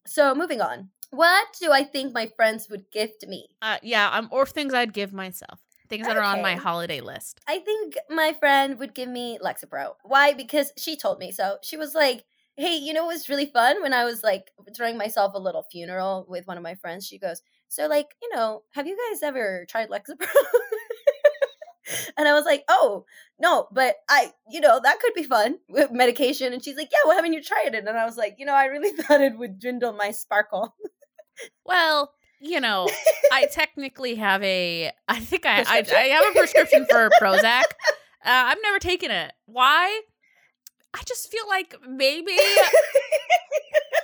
[0.05, 0.89] so moving on.
[1.11, 3.47] What do I think my friends would gift me?
[3.61, 5.59] uh, yeah, um, or things I'd give myself.
[5.89, 7.41] Things that are on my holiday list.
[7.47, 9.95] I think my friend would give me Lexapro.
[10.03, 10.33] Why?
[10.33, 11.57] Because she told me so.
[11.63, 12.25] She was like,
[12.59, 15.63] "Hey, you know, it was really fun when I was like throwing myself a little
[15.71, 19.23] funeral with one of my friends." She goes, "So, like, you know, have you guys
[19.23, 20.27] ever tried Lexapro?"
[22.17, 23.05] and I was like, "Oh,
[23.39, 26.99] no, but I, you know, that could be fun with medication." And she's like, "Yeah,
[27.05, 29.37] well, haven't you tried it?" And I was like, "You know, I really thought it
[29.37, 30.75] would dwindle my sparkle."
[31.65, 32.87] Well, you know,
[33.31, 34.91] I technically have a.
[35.07, 37.63] I think I I, I have a prescription for Prozac.
[38.25, 39.33] Uh, I've never taken it.
[39.45, 40.01] Why?
[40.93, 42.35] I just feel like maybe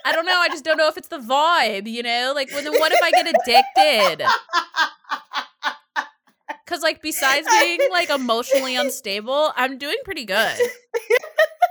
[0.05, 0.39] I don't know.
[0.39, 1.88] I just don't know if it's the vibe.
[1.89, 4.25] You know, like when, what if I get addicted?
[6.65, 10.57] Because like besides being like emotionally unstable, I'm doing pretty good.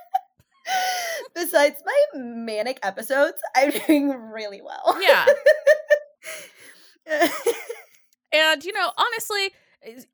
[1.35, 4.97] Besides my manic episodes, I'm doing really well.
[5.03, 5.27] Yeah,
[8.33, 9.51] and you know, honestly,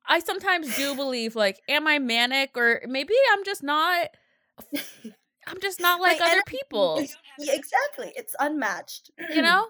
[0.07, 4.09] I sometimes do believe like, am I manic or maybe I'm just not.
[5.47, 7.03] I'm just not like My other people.
[7.39, 8.13] yeah, exactly.
[8.17, 9.11] It's unmatched.
[9.33, 9.67] You know?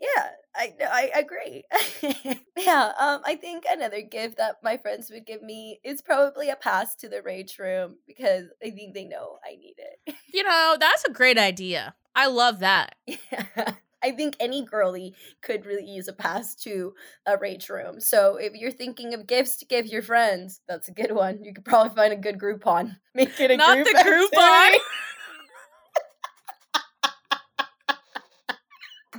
[0.00, 1.64] Yeah, I I agree.
[2.56, 6.56] yeah, um, I think another gift that my friends would give me is probably a
[6.56, 10.14] pass to the rage room because I think they know I need it.
[10.32, 11.94] You know, that's a great idea.
[12.14, 12.94] I love that.
[13.06, 13.74] Yeah.
[14.02, 16.94] I think any girly could really use a pass to
[17.26, 18.00] a rage room.
[18.00, 21.44] So if you're thinking of gifts to give your friends, that's a good one.
[21.44, 22.96] You could probably find a good Groupon.
[23.14, 24.76] Make it a Not group the Groupon.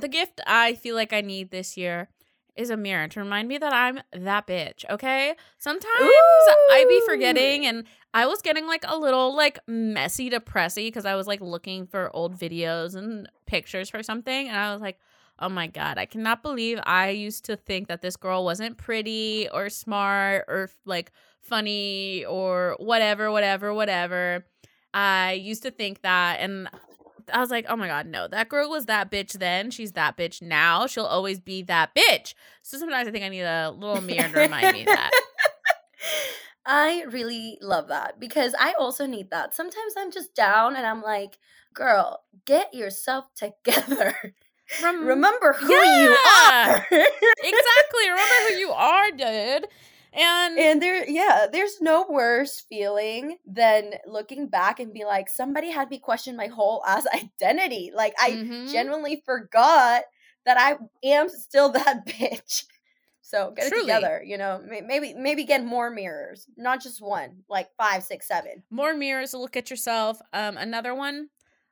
[0.00, 2.08] the gift I feel like I need this year
[2.56, 5.34] is a mirror to remind me that I'm that bitch, okay?
[5.58, 5.86] Sometimes
[6.70, 7.84] I be forgetting and
[8.14, 12.14] I was getting like a little like messy depressy because I was like looking for
[12.14, 14.98] old videos and pictures for something and I was like,
[15.38, 19.48] "Oh my god, I cannot believe I used to think that this girl wasn't pretty
[19.52, 24.44] or smart or like funny or whatever, whatever, whatever."
[24.94, 26.68] I used to think that and
[27.32, 29.70] I was like, oh my god, no, that girl was that bitch then.
[29.70, 30.86] She's that bitch now.
[30.86, 32.34] She'll always be that bitch.
[32.62, 35.10] So sometimes I think I need a little mirror to remind me that.
[36.64, 39.54] I really love that because I also need that.
[39.54, 41.38] Sometimes I'm just down and I'm like,
[41.74, 44.14] girl, get yourself together.
[44.82, 46.86] Rem- Remember who you are.
[46.90, 48.08] exactly.
[48.08, 49.66] Remember who you are, dude.
[50.12, 55.70] And, and there, yeah, there's no worse feeling than looking back and be like, somebody
[55.70, 57.90] had me question my whole ass identity.
[57.94, 58.66] Like, I Mhm.
[58.70, 60.04] genuinely forgot
[60.44, 62.66] that I am still that bitch.
[63.22, 63.78] So get Truly.
[63.78, 64.60] it together, you know.
[64.66, 68.64] Maybe maybe get more mirrors, not just one, like five, six, seven.
[68.70, 70.20] more mirrors to look at yourself.
[70.32, 71.28] Um, another one,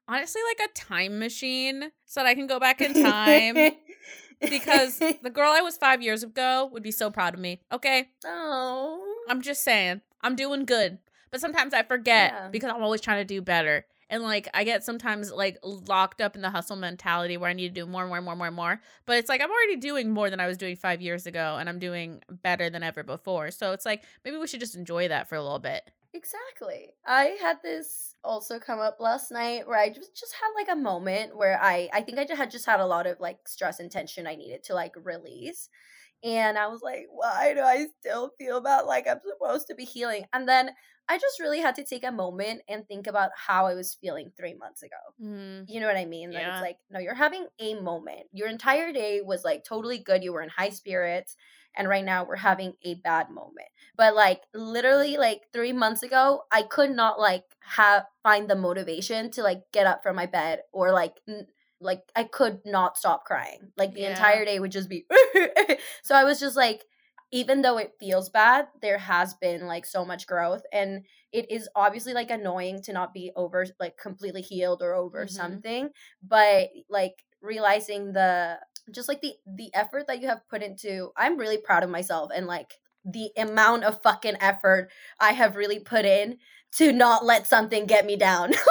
[0.07, 3.67] honestly, like a time machine so that I can go back in time.
[4.41, 7.61] because the girl I was five years ago would be so proud of me.
[7.73, 8.09] Okay.
[8.25, 10.99] oh, I'm just saying, I'm doing good.
[11.31, 12.49] But sometimes I forget Yeah.
[12.49, 13.87] because I'm always trying to do better.
[14.09, 17.73] And like I get sometimes like locked up in the hustle mentality where I need
[17.73, 18.81] to do more, and more, and more, and more, and more.
[19.07, 21.69] But it's like I'm already doing more than I was doing five years ago, and
[21.69, 23.53] I'm doing better than ever before.
[23.53, 25.89] So it's like maybe we should just enjoy that for a little bit.
[26.15, 26.95] Exactly.
[27.07, 30.81] I had this also come up last night where I just just had like a
[30.81, 33.81] moment where I I think I just had just had a lot of like stress
[33.81, 35.69] and tension I needed to like release.
[36.23, 39.87] And I was like, why do I still feel bad like I'm supposed to be
[39.87, 40.25] healing?
[40.35, 40.71] And then
[41.09, 44.31] I just really had to take a moment and think about how I was feeling
[44.37, 44.97] three months ago.
[45.21, 46.31] Mm, You know what I mean?
[46.31, 46.53] Yeah.
[46.57, 48.27] it's like, no, you're having a moment.
[48.33, 50.23] Your entire day was like totally good.
[50.23, 51.37] You were in high spirits.
[51.77, 53.69] And right now we're having a bad moment.
[53.97, 59.31] But like literally like three months ago, I could not like have find the motivation
[59.33, 61.47] to like get up from my bed or like n-
[61.81, 63.73] like I could not stop crying.
[63.77, 64.11] Like the Yeah.
[64.11, 65.07] entire day would just be
[66.03, 66.85] so I was just like
[67.33, 71.69] even though it feels bad, there has been like so much growth and it is
[71.77, 75.29] obviously like annoying to not be over like completely healed or over Mhm.
[75.29, 75.91] something,
[76.23, 78.59] but like realizing the
[78.93, 82.31] just like the the effort that you have put into I'm really proud of myself
[82.35, 82.75] and like
[83.05, 86.39] the amount of fucking effort I have really put in
[86.73, 88.53] to not let something get me down.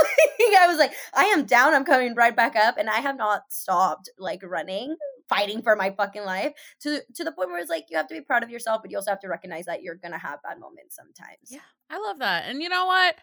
[0.59, 3.43] I was like, I am down, I'm coming right back up, and I have not
[3.49, 4.95] stopped like running,
[5.28, 8.15] fighting for my fucking life to to the point where it's like you have to
[8.15, 10.59] be proud of yourself, but you also have to recognize that you're gonna have bad
[10.59, 11.49] moments sometimes.
[11.49, 11.59] Yeah.
[11.89, 12.45] I love that.
[12.47, 13.15] And you know what?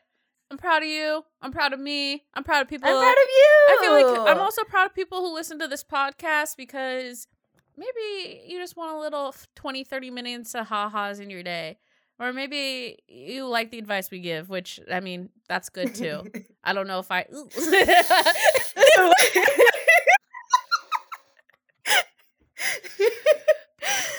[0.50, 1.24] I'm proud of you.
[1.42, 2.24] I'm proud of me.
[2.34, 2.88] I'm proud of people.
[2.88, 3.66] I'm proud of you.
[3.68, 7.26] I feel like I'm also proud of people who listen to this podcast because
[7.76, 11.78] maybe you just want a little 20, 30 minutes of ha-has in your day.
[12.18, 16.22] Or maybe you like the advice we give, which, I mean, that's good too.
[16.64, 17.26] I don't know if I.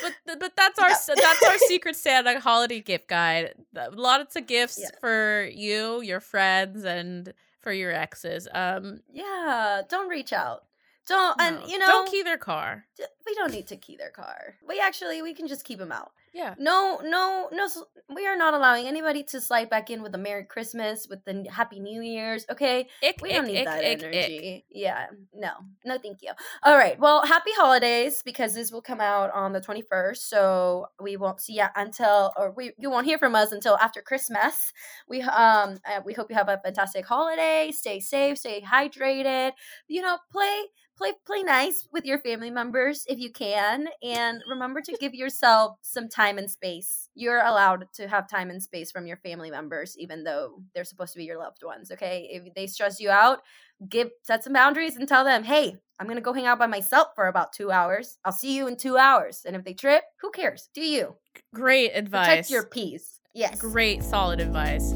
[0.02, 1.22] but th- but that's our Yeah.
[1.22, 3.54] that's our secret Santa holiday gift guide.
[3.76, 4.90] A lot of gifts Yeah.
[5.00, 8.48] for you, your friends, and for your exes.
[8.54, 10.64] Um, yeah, don't reach out.
[11.08, 12.86] Don't and you know don't key their car.
[12.98, 14.56] d- we don't need to key their car.
[14.68, 16.12] We actually we can just keep them out.
[16.38, 17.68] Yeah, No, no, no.
[18.14, 21.48] We are not allowing anybody to slide back in with a Merry Christmas, with the
[21.52, 22.46] Happy New Year's.
[22.48, 24.04] Okay, ick, we don't need ick, that ick, ick.
[24.04, 24.66] energy.
[24.70, 25.50] Yeah, no,
[25.84, 26.32] no, thank you.
[26.62, 30.86] All right, well, happy holidays because this will come out on the twenty first, so
[31.02, 34.72] we won't see ya until, or we you won't hear from us until after Christmas.
[35.10, 37.72] We um uh, we hope you have a fantastic holiday.
[37.72, 39.54] Stay safe, stay hydrated.
[39.88, 40.66] You know, play
[40.98, 45.78] play play nice with your family members if you can and remember to give yourself
[45.82, 47.10] some time and space.
[47.16, 51.14] You're allowed to have time and space from your family members even though they're supposed
[51.14, 52.28] to be your loved ones okay?
[52.32, 53.42] If they stress you out
[53.90, 57.10] give set some boundaries and tell them hey i'm gonna go hang out by myself
[57.16, 58.18] for about two hours.
[58.26, 59.44] I'll see you in two hours.
[59.46, 60.70] And if they trip who cares?
[60.74, 61.16] Do you.
[61.54, 62.28] Great advice.
[62.28, 63.20] protect your peace.
[63.34, 63.60] Yes.
[63.60, 64.94] Great, solid advice.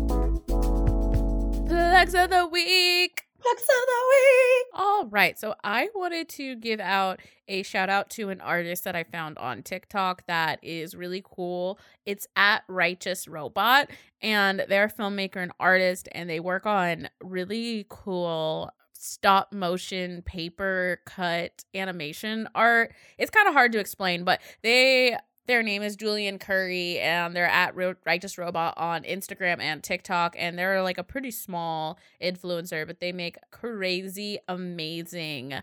[1.67, 3.23] Plugs of the week.
[3.41, 5.39] Plugs of the week All right.
[5.39, 9.37] So I wanted to give out a shout out to an artist that I found
[9.37, 11.79] on TikTok that is really cool.
[12.05, 13.89] It's at Righteous Robot,
[14.21, 20.99] and they're a filmmaker and artist, and they work on really cool stop motion paper
[21.05, 22.93] cut animation art.
[23.17, 25.17] It's kind of hard to explain, but they
[25.47, 27.75] their name is Julian Curry and they're at
[28.05, 33.11] Righteous Robot on Instagram and TikTok and they're like a pretty small influencer but they
[33.11, 35.55] make crazy amazing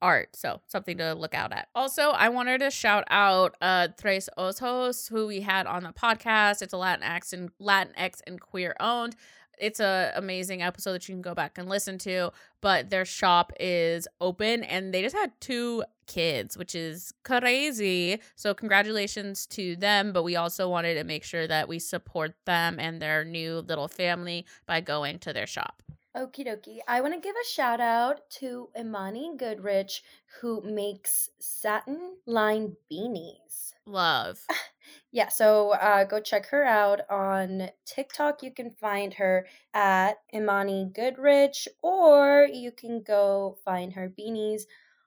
[0.00, 0.34] art.
[0.36, 1.68] So something to look out at.
[1.74, 6.62] Also, I wanted to shout out uh Tres Ojos, who we had on the podcast.
[6.62, 9.16] It's a Latinx and Latinx and queer owned.
[9.60, 12.32] It's a amazing episode that you can go back and listen to.
[12.60, 18.20] But their shop is open and they just had two kids, which is crazy.
[18.34, 20.12] So congratulations to them.
[20.12, 23.88] But we also wanted to make sure that we support them and their new little
[23.88, 25.82] family by going to their shop.
[26.16, 26.78] Okie dokie.
[26.88, 30.02] I want to give a shout out to Imani Goodrich,
[30.40, 33.74] who makes satin lined beanies.
[33.86, 34.40] Love.
[35.12, 38.42] Yeah, so uh, go check her out on TikTok.
[38.42, 44.62] You can find her at Imani Goodrich, or you can go find her beanies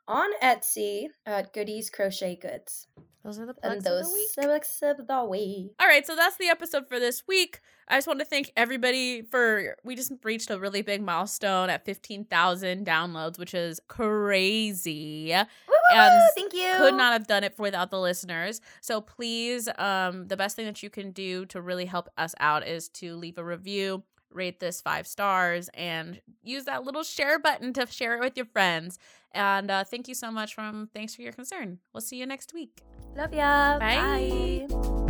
[0.08, 2.88] on Etsy at Goodies Crochet Goods.
[3.24, 4.30] Those are the And plugs those of the week.
[4.34, 5.72] plugs of the week.
[5.80, 7.62] All right, so that's the episode for this week.
[7.88, 11.86] I just want to thank everybody for we just reached a really big milestone at
[11.86, 15.28] 15,000 downloads, which is crazy.
[15.32, 16.74] Woo, woo, And thank you.
[16.78, 18.62] Could not have done it without the listeners.
[18.82, 22.68] So please um the best thing that you can do to really help us out
[22.68, 27.74] is to leave a review, rate this 5 stars and use that little share button
[27.74, 29.00] to share it with your friends.
[29.34, 31.80] And uh thank you so much from Thanks for your concern.
[31.94, 32.82] We'll see you next week.
[33.16, 33.80] Love ya.
[33.80, 34.68] Bye.
[34.70, 35.01] Bye.